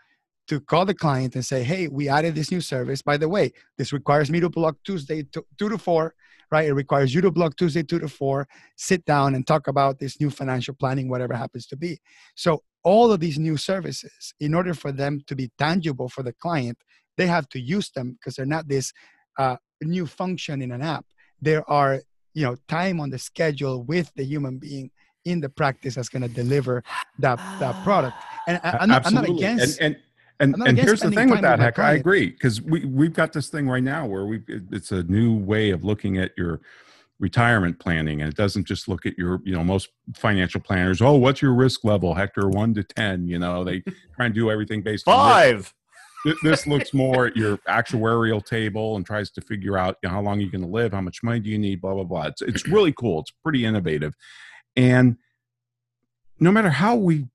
[0.47, 3.03] to call the client and say, "Hey, we added this new service.
[3.03, 6.15] By the way, this requires me to block Tuesday two, two to four,
[6.51, 6.67] right?
[6.67, 8.47] It requires you to block Tuesday two to four.
[8.75, 11.99] Sit down and talk about this new financial planning, whatever happens to be."
[12.35, 16.33] So all of these new services, in order for them to be tangible for the
[16.33, 16.79] client,
[17.19, 18.93] they have to use them because they're not this
[19.37, 21.05] uh, new function in an app.
[21.41, 22.01] There are
[22.33, 24.89] you know time on the schedule with the human being
[25.25, 26.81] in the practice that's going to deliver
[27.19, 28.15] that that product.
[28.47, 29.81] And I, am not, I'm not against.
[29.81, 29.97] And,
[30.39, 33.33] and, and, and here's the thing with that, heck, I agree because we we've got
[33.33, 34.41] this thing right now where we
[34.71, 36.61] it's a new way of looking at your
[37.19, 41.15] retirement planning and it doesn't just look at your you know most financial planners oh
[41.15, 43.81] what's your risk level hector 1 to 10 you know they
[44.15, 45.73] try and do everything based five
[46.43, 50.21] this looks more at your actuarial table and tries to figure out you know, how
[50.21, 52.25] long you're going to live, how much money do you need, blah blah blah.
[52.25, 53.21] It's it's really cool.
[53.21, 54.15] It's pretty innovative,
[54.75, 55.17] and
[56.39, 57.27] no matter how we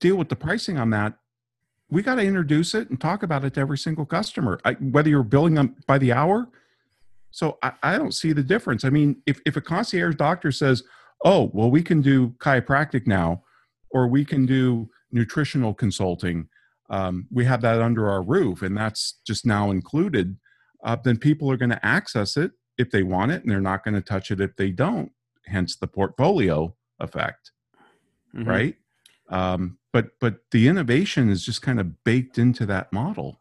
[0.00, 1.14] deal with the pricing on that,
[1.90, 5.08] we got to introduce it and talk about it to every single customer, I, whether
[5.08, 6.48] you're billing them by the hour.
[7.30, 8.84] So I, I don't see the difference.
[8.84, 10.82] I mean, if if a concierge doctor says,
[11.24, 13.44] "Oh, well, we can do chiropractic now,"
[13.90, 16.48] or we can do nutritional consulting
[16.90, 20.36] um, we have that under our roof and that's just now included
[20.84, 23.84] uh, then people are going to access it if they want it and they're not
[23.84, 25.12] going to touch it if they don't
[25.46, 27.52] hence the portfolio effect
[28.34, 28.48] mm-hmm.
[28.48, 28.76] right
[29.30, 33.40] um, but but the innovation is just kind of baked into that model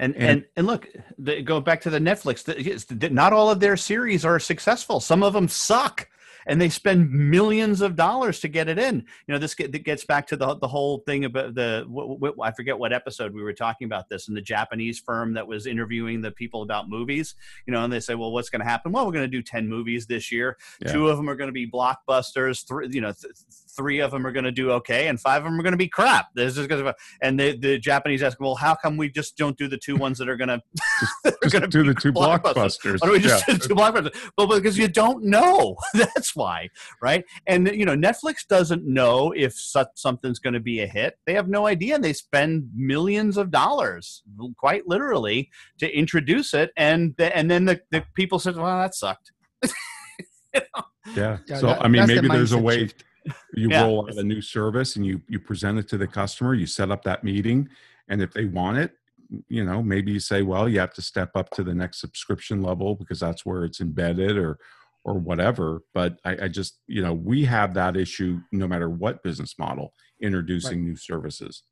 [0.00, 0.88] and, and and, and look,
[1.18, 2.42] the, go back to the Netflix.
[2.42, 4.98] The, not all of their series are successful.
[4.98, 6.08] Some of them suck
[6.46, 8.96] and they spend millions of dollars to get it in.
[9.26, 12.78] You know, this get, gets back to the the whole thing about the I forget
[12.78, 16.30] what episode we were talking about this, and the Japanese firm that was interviewing the
[16.30, 17.34] people about movies.
[17.66, 18.92] You know, and they say, well, what's going to happen?
[18.92, 20.56] Well, we're going to do ten movies this year.
[20.80, 20.92] Yeah.
[20.92, 22.66] Two of them are going to be blockbusters.
[22.66, 23.34] Three, you know, th-
[23.80, 25.78] three of them are going to do okay, and five of them are going to
[25.78, 26.26] be crap.
[26.34, 29.56] This is going to, and the the Japanese ask, well, how come we just don't
[29.56, 30.48] do the two ones that are going
[31.24, 32.52] to do the two blockbusters?
[32.54, 33.00] blockbusters.
[33.00, 33.54] Why don't we just yeah.
[33.54, 34.30] do two blockbusters?
[34.36, 35.76] Well, because you don't know.
[35.94, 36.68] That's why,
[37.00, 37.24] right?
[37.46, 39.54] And you know, Netflix doesn't know if
[39.94, 41.14] something's going to be a hit.
[41.26, 41.94] They have no idea.
[41.94, 44.22] And they spend millions of dollars,
[44.58, 48.94] quite literally, to introduce it, and the, and then the, the people said, "Well, that
[48.94, 49.32] sucked."
[49.64, 49.70] you
[50.54, 50.84] know?
[51.16, 51.38] yeah.
[51.46, 51.56] yeah.
[51.56, 52.80] So that, I mean, maybe the there's a way.
[52.80, 53.04] Shift.
[53.54, 53.82] You yeah.
[53.82, 56.54] roll out a new service and you you present it to the customer.
[56.54, 57.68] You set up that meeting,
[58.08, 58.92] and if they want it,
[59.48, 62.62] you know, maybe you say, well, you have to step up to the next subscription
[62.62, 64.58] level because that's where it's embedded, or
[65.04, 65.82] or whatever.
[65.94, 69.92] But I, I, just, you know, we have that issue no matter what business model
[70.20, 70.88] introducing right.
[70.88, 71.62] new services.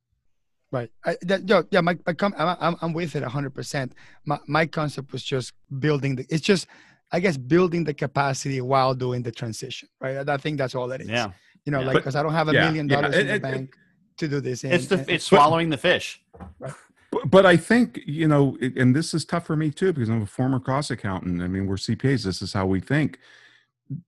[0.71, 0.91] Right.
[1.05, 3.93] I, that, yo, yeah, my, my com- I'm, I'm with it 100%.
[4.25, 6.67] My, my concept was just building the, it's just,
[7.11, 10.29] I guess, building the capacity while doing the transition, right?
[10.29, 11.09] I think that's all it is.
[11.09, 11.31] Yeah.
[11.69, 11.87] You know, yeah.
[11.89, 13.21] like, because I don't have a yeah, million dollars yeah.
[13.21, 14.65] in it, the it, bank it, to do this.
[14.65, 16.23] And, it's the, and, it's swallowing but, the fish.
[16.59, 16.73] Right
[17.27, 20.27] but I think you know, and this is tough for me too because I'm a
[20.27, 21.43] former cost accountant.
[21.43, 22.25] I mean, we're CPAs.
[22.25, 23.19] This is how we think.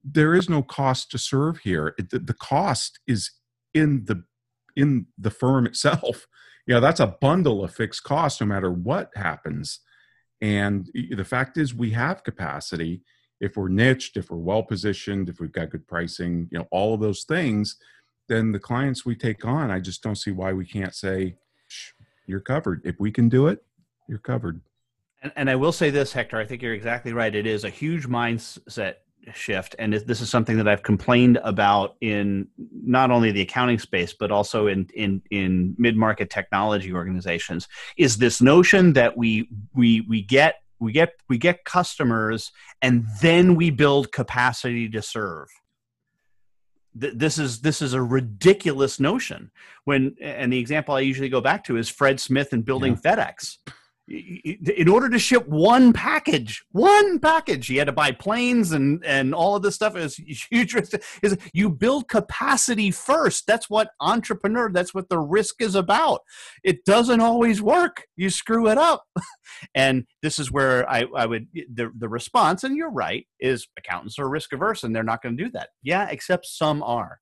[0.03, 1.95] There is no cost to serve here.
[1.99, 3.33] It, the, the cost is
[3.75, 4.25] in the
[4.75, 6.27] in the firm itself.
[6.67, 9.81] You know, that's a bundle of fixed costs no matter what happens.
[10.41, 13.03] And the fact is, we have capacity
[13.41, 16.49] if we're niched, if we're well positioned, if we've got good pricing.
[16.51, 17.77] You know, all of those things.
[18.29, 21.37] Then the clients we take on, I just don't see why we can't say
[22.27, 22.83] you're covered.
[22.85, 23.65] If we can do it,
[24.09, 24.61] you're covered.
[25.23, 26.39] And, and I will say this, Hector.
[26.39, 27.35] I think you're exactly right.
[27.35, 28.97] It is a huge mindset
[29.35, 32.49] shift and this is something that i've complained about in
[32.83, 38.41] not only the accounting space but also in in in mid-market technology organizations is this
[38.41, 42.51] notion that we we we get we get we get customers
[42.83, 45.49] and then we build capacity to serve
[46.95, 49.51] this is this is a ridiculous notion
[49.85, 53.17] when and the example i usually go back to is fred smith and building yeah.
[53.17, 53.59] fedex
[54.11, 59.33] in order to ship one package, one package, he had to buy planes and and
[59.33, 59.97] all of this stuff.
[59.97, 60.17] Is
[60.51, 60.75] huge.
[61.23, 63.47] Is you build capacity first.
[63.47, 64.71] That's what entrepreneur.
[64.73, 66.23] That's what the risk is about.
[66.65, 68.07] It doesn't always work.
[68.17, 69.05] You screw it up,
[69.75, 72.65] and this is where I I would the the response.
[72.65, 73.27] And you're right.
[73.39, 75.69] Is accountants are risk averse and they're not going to do that.
[75.83, 77.21] Yeah, except some are.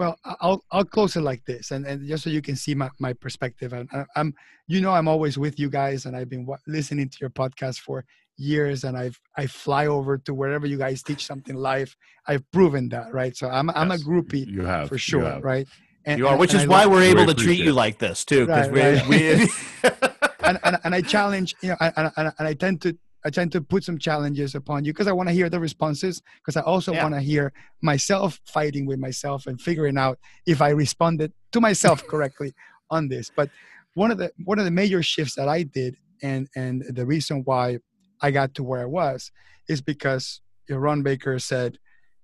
[0.00, 2.88] Well, I'll I'll close it like this, and, and just so you can see my,
[2.98, 3.74] my perspective.
[3.74, 3.86] And
[4.16, 4.32] I'm,
[4.66, 8.06] you know, I'm always with you guys, and I've been listening to your podcast for
[8.38, 11.94] years, and I've I fly over to wherever you guys teach something live.
[12.26, 13.36] I've proven that, right?
[13.36, 14.46] So I'm I'm a groupie.
[14.46, 15.68] You have for sure, right?
[16.06, 18.70] And, you are, which is why we're able to treat you like this too, because
[18.70, 19.34] right, we.
[19.34, 19.48] Right.
[19.82, 19.90] we
[20.44, 23.52] and, and, and I challenge, you know, and, and, and I tend to I tend
[23.52, 26.62] to put some challenges upon you because I want to hear the responses because I
[26.62, 27.02] also yeah.
[27.02, 27.52] want to hear
[27.82, 32.54] myself fighting with myself and figuring out if I responded to myself correctly
[32.90, 33.30] on this.
[33.34, 33.50] But
[33.94, 37.42] one of the one of the major shifts that I did and and the reason
[37.44, 37.78] why
[38.20, 39.30] I got to where I was
[39.68, 41.78] is because Ron Baker said,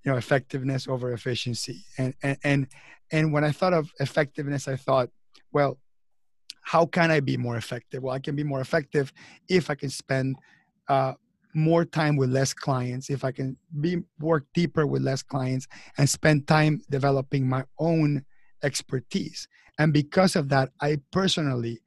[0.04, 1.84] you know, effectiveness over efficiency.
[1.98, 2.66] And and and
[3.12, 5.10] and when I thought of effectiveness, I thought,
[5.52, 5.78] well,
[6.62, 8.02] how can I be more effective?
[8.02, 9.12] Well, I can be more effective
[9.48, 10.36] if I can spend
[10.88, 11.14] uh,
[11.54, 15.66] more time with less clients, if I can be work deeper with less clients
[15.96, 18.24] and spend time developing my own
[18.62, 19.48] expertise.
[19.78, 21.80] And because of that, I personally,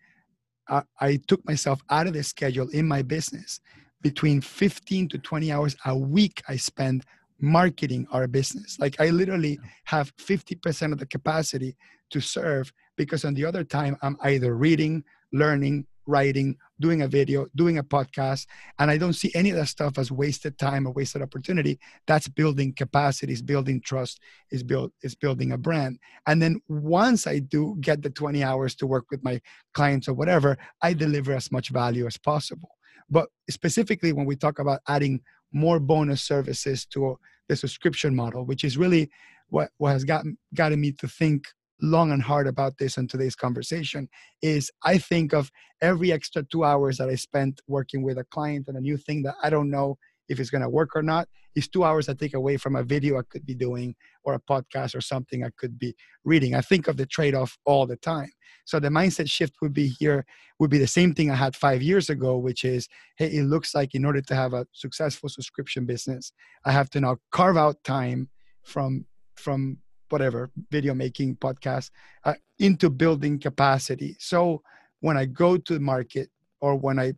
[0.67, 3.59] uh, I took myself out of the schedule in my business.
[4.01, 7.05] Between 15 to 20 hours a week, I spend
[7.41, 8.79] marketing our business.
[8.79, 11.75] Like I literally have 50% of the capacity
[12.11, 17.45] to serve because on the other time i'm either reading learning writing doing a video
[17.55, 18.47] doing a podcast
[18.79, 21.79] and i don't see any of that stuff as wasted time or wasted opportunity.
[22.07, 24.19] That's building capacity is building trust
[24.51, 25.99] is build is building a brand.
[26.27, 29.41] And then once i do get the 20 hours to work with my
[29.73, 32.69] clients or whatever i deliver as much value as possible.
[33.09, 35.21] But specifically when we talk about adding
[35.51, 37.17] more bonus services to
[37.47, 39.09] the subscription model which is really
[39.49, 41.47] what, what has gotten gotten me to think
[41.81, 44.09] long and hard about this in today's conversation
[44.41, 45.51] is I think of
[45.81, 49.23] every extra two hours that I spent working with a client on a new thing
[49.23, 52.13] that I don't know if it's going to work or not is two hours I
[52.13, 55.49] take away from a video I could be doing or a podcast or something I
[55.57, 56.53] could be reading.
[56.53, 58.31] I think of the trade off all the time.
[58.65, 60.25] So the mindset shift would be here,
[60.59, 63.73] would be the same thing I had five years ago, which is hey, it looks
[63.73, 66.31] like in order to have a successful subscription business,
[66.65, 68.29] I have to now carve out time
[68.63, 69.05] from
[69.35, 71.91] from whatever video making podcast
[72.25, 74.15] uh, into building capacity.
[74.19, 74.61] So
[75.01, 76.29] when i go to the market
[76.61, 77.13] or when i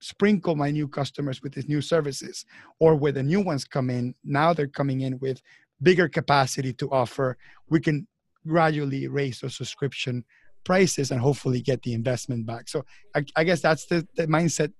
[0.00, 2.46] sprinkle my new customers with these new services
[2.78, 5.40] or when the new ones come in now they're coming in with
[5.82, 7.36] bigger capacity to offer
[7.68, 8.06] we can
[8.46, 10.24] gradually raise those subscription
[10.64, 12.68] prices and hopefully get the investment back.
[12.68, 12.84] So
[13.14, 14.72] i, I guess that's the, the mindset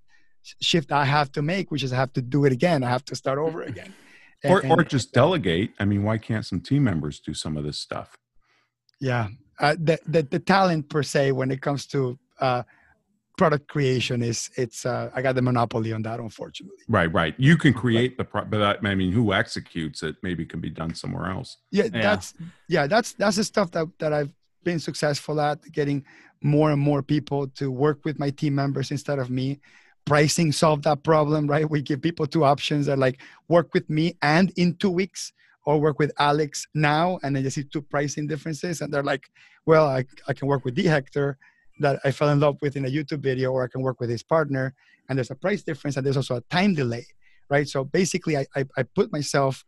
[0.62, 2.82] shift i have to make which is i have to do it again.
[2.82, 3.92] I have to start over again
[4.42, 5.72] and, or, or just delegate.
[5.78, 8.16] I mean, why can't some team members do some of this stuff?
[9.00, 9.28] Yeah,
[9.58, 12.62] uh, the, the, the talent per se when it comes to uh,
[13.40, 16.76] product creation is it's uh, I got the monopoly on that, unfortunately.
[16.88, 17.34] Right, right.
[17.38, 20.94] You can create the pro- but I mean, who executes it maybe can be done
[20.94, 21.56] somewhere else.
[21.70, 22.34] Yeah, yeah, that's
[22.68, 24.32] yeah, that's that's the stuff that that I've
[24.62, 26.04] been successful at getting
[26.42, 29.60] more and more people to work with my team members instead of me
[30.04, 31.68] pricing solve that problem, right?
[31.68, 35.32] We give people two options that like work with me and in two weeks
[35.66, 37.18] or work with Alex now.
[37.22, 38.80] And then you see two pricing differences.
[38.80, 39.30] And they're like,
[39.66, 41.38] well, I, I can work with D Hector
[41.80, 44.10] that I fell in love with in a YouTube video, or I can work with
[44.10, 44.74] his partner.
[45.08, 47.06] And there's a price difference and there's also a time delay,
[47.48, 47.68] right?
[47.68, 49.64] So basically, I, I, I put myself,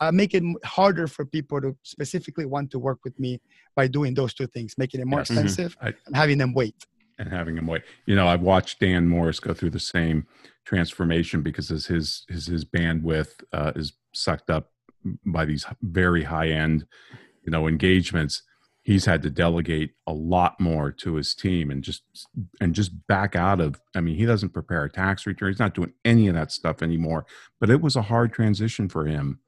[0.00, 3.40] I make it harder for people to specifically want to work with me
[3.74, 5.20] by doing those two things, making it more.
[5.20, 5.38] Mm-hmm.
[5.38, 5.88] expensive mm-hmm.
[5.88, 6.86] I, and having them wait
[7.18, 7.82] and having him wait.
[8.06, 10.26] You know, I've watched Dan Morris go through the same
[10.64, 14.70] transformation because as his his his bandwidth uh, is sucked up
[15.24, 16.86] by these very high end,
[17.42, 18.42] you know, engagements.
[18.82, 22.02] He's had to delegate a lot more to his team and just
[22.60, 23.80] and just back out of.
[23.94, 25.50] I mean, he doesn't prepare a tax return.
[25.50, 27.26] He's not doing any of that stuff anymore.
[27.60, 29.40] But it was a hard transition for him.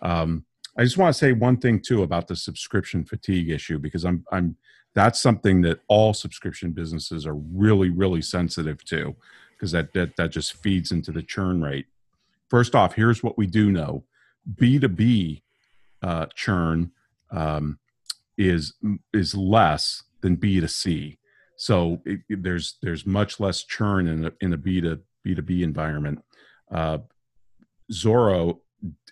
[0.00, 0.46] Um,
[0.76, 4.24] I just want to say one thing too about the subscription fatigue issue because I'm
[4.32, 4.56] I'm
[4.94, 9.14] that's something that all subscription businesses are really really sensitive to
[9.52, 11.86] because that, that that just feeds into the churn rate.
[12.48, 14.04] First off here's what we do know.
[14.54, 15.42] B2b
[16.02, 16.90] uh, churn
[17.30, 17.78] um,
[18.36, 18.74] is
[19.12, 21.18] is less than b2c
[21.62, 26.24] so it, there's there's much less churn in a in a b2 b2b environment.
[26.72, 26.98] Uh,
[27.92, 28.58] Zuora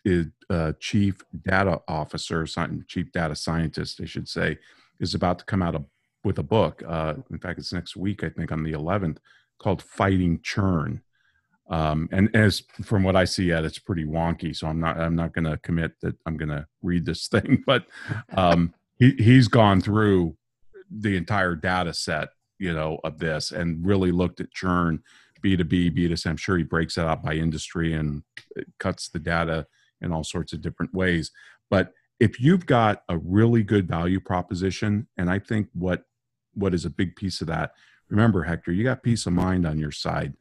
[0.05, 2.47] is uh, chief data officer
[2.89, 4.59] chief data scientist i should say
[5.01, 5.85] is about to come out of,
[6.23, 6.83] with a book.
[6.87, 9.17] Uh, in fact, it's next week, I think, on the 11th,
[9.59, 11.01] called Fighting Churn.
[11.69, 14.55] Um, and as from what I see yet, it's pretty wonky.
[14.55, 17.63] So I'm not I'm not going to commit that I'm going to read this thing.
[17.65, 17.87] But
[18.37, 20.37] um, he he's gone through
[20.91, 25.03] the entire data set, you know, of this and really looked at churn,
[25.43, 26.27] B2B, B2C.
[26.27, 28.23] I'm sure he breaks it out by industry and
[28.59, 29.67] uh, cuts the data
[30.01, 31.31] in all sorts of different ways.
[31.69, 36.05] But if you've got a really good value proposition and i think what
[36.55, 37.73] what is a big piece of that
[38.09, 40.35] remember hector you got peace of mind on your side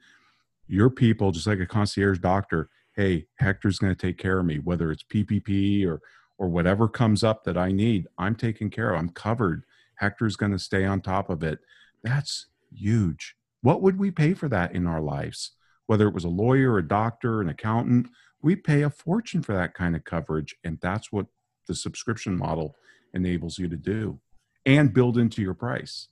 [0.68, 4.60] your people just like a concierge doctor hey hector's going to take care of me
[4.60, 6.02] whether it's ppp or
[6.38, 9.64] or whatever comes up that i need i'm taken care of i'm covered
[9.95, 11.60] hector's going to stay on top of it
[12.04, 15.51] that's huge what would we pay for that in our lives?
[15.88, 18.07] Whether it was a lawyer a doctor an accountant
[18.41, 21.26] we pay a fortune for that kind of coverage and that's what
[21.68, 22.76] the subscription model
[23.14, 24.20] enables you to do
[24.66, 26.07] and build into your price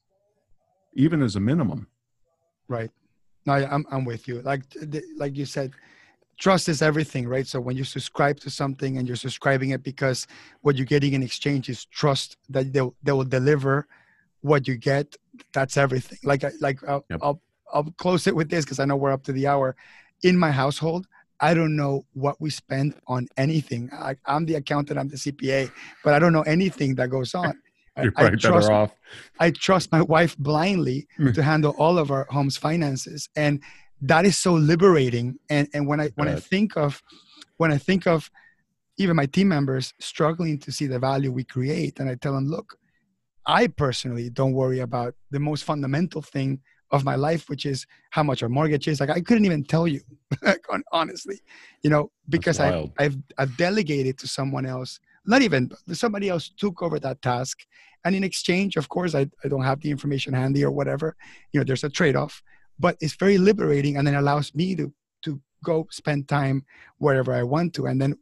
[0.94, 1.88] even as a minimum.
[2.68, 2.92] Right.
[3.46, 4.42] No i'm, I'm with you.
[4.42, 4.64] Like
[5.18, 5.72] like you said
[6.40, 7.48] trust is everything right?
[7.48, 10.28] So when you subscribe to something and you're subscribing it because
[10.62, 13.88] what you're getting in exchange is trust that they, they will deliver
[14.48, 15.16] what you get
[15.54, 17.20] that's everything like like i'll, yep.
[17.22, 17.42] I'll,
[17.74, 19.76] I'll close it with this because i know we're up to the hour
[20.24, 21.08] in my household
[21.40, 23.90] I don't know what we spend on anything.
[23.94, 25.72] I, am the accountant, I'm the CPA,
[26.04, 27.60] but I don't know anything that goes on.
[28.02, 28.96] You're probably I trust, better off.
[29.40, 31.32] I trust my wife blindly hmm.
[31.32, 33.62] to handle all of our home's finances, and
[34.02, 35.40] that is so liberating.
[35.50, 37.02] And and when I when I think of
[37.58, 38.30] when I think of
[38.98, 42.48] even my team members struggling to see the value we create, and I tell them,
[42.48, 42.78] look,
[43.48, 46.60] I personally don't worry about the most fundamental thing
[46.92, 49.00] of my life, which is how much our mortgage is.
[49.00, 50.02] Like I couldn't even tell you,
[50.92, 51.42] honestly,
[51.82, 55.00] you know, because I, I've I've delegated to someone else.
[55.26, 57.60] Not even somebody else took over that task,
[58.06, 61.16] and in exchange, of course, I, I don't have the information handy or whatever.
[61.52, 62.42] You know, there's a trade off,
[62.80, 64.94] but it's very liberating, and then allows me to
[65.24, 66.64] to go spend time
[66.98, 68.16] wherever I want to, and then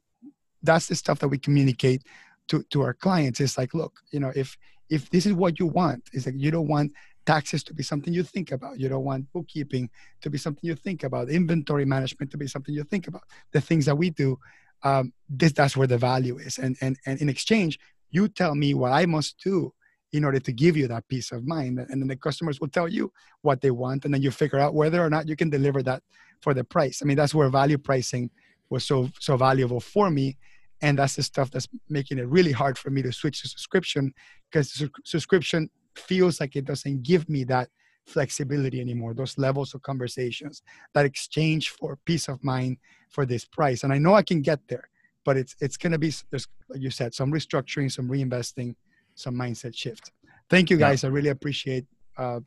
[0.63, 2.03] that's the stuff that we communicate
[2.47, 3.39] to to our clients.
[3.39, 4.57] It's like, look, you know, if
[4.89, 6.91] if this is what you want, it's like you don't want
[7.25, 8.79] taxes to be something you think about.
[8.79, 9.89] You don't want bookkeeping
[10.21, 11.29] to be something you think about.
[11.29, 13.23] Inventory management to be something you think about.
[13.51, 14.37] The things that we do,
[14.83, 16.57] um, this that's where the value is.
[16.57, 17.79] And and and in exchange,
[18.11, 19.73] you tell me what I must do
[20.13, 21.79] in order to give you that peace of mind.
[21.79, 23.11] And then the customers will tell you
[23.41, 26.03] what they want, and then you figure out whether or not you can deliver that
[26.41, 27.01] for the price.
[27.01, 28.29] I mean, that's where value pricing
[28.69, 30.37] was so so valuable for me
[30.81, 34.13] and that's the stuff that's making it really hard for me to switch to subscription
[34.49, 37.69] because su- subscription feels like it doesn't give me that
[38.05, 40.61] flexibility anymore those levels of conversations
[40.93, 42.77] that exchange for peace of mind
[43.09, 43.83] for this price.
[43.83, 44.89] And i know i can get there
[45.23, 48.75] but it's it's going to be there's like you said some restructuring some reinvesting
[49.15, 50.11] some mindset shift.
[50.49, 51.09] Thank you guys yeah.
[51.09, 51.85] i really appreciate
[52.17, 52.41] uh,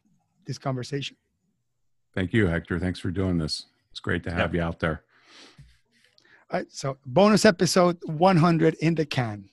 [0.46, 1.16] this conversation.
[2.14, 2.78] Thank you hector.
[2.78, 3.66] Thanks for doing this.
[3.90, 4.60] It's great to have yeah.
[4.60, 5.02] you out there
[6.53, 9.49] right, so bonus episode 100 in the can.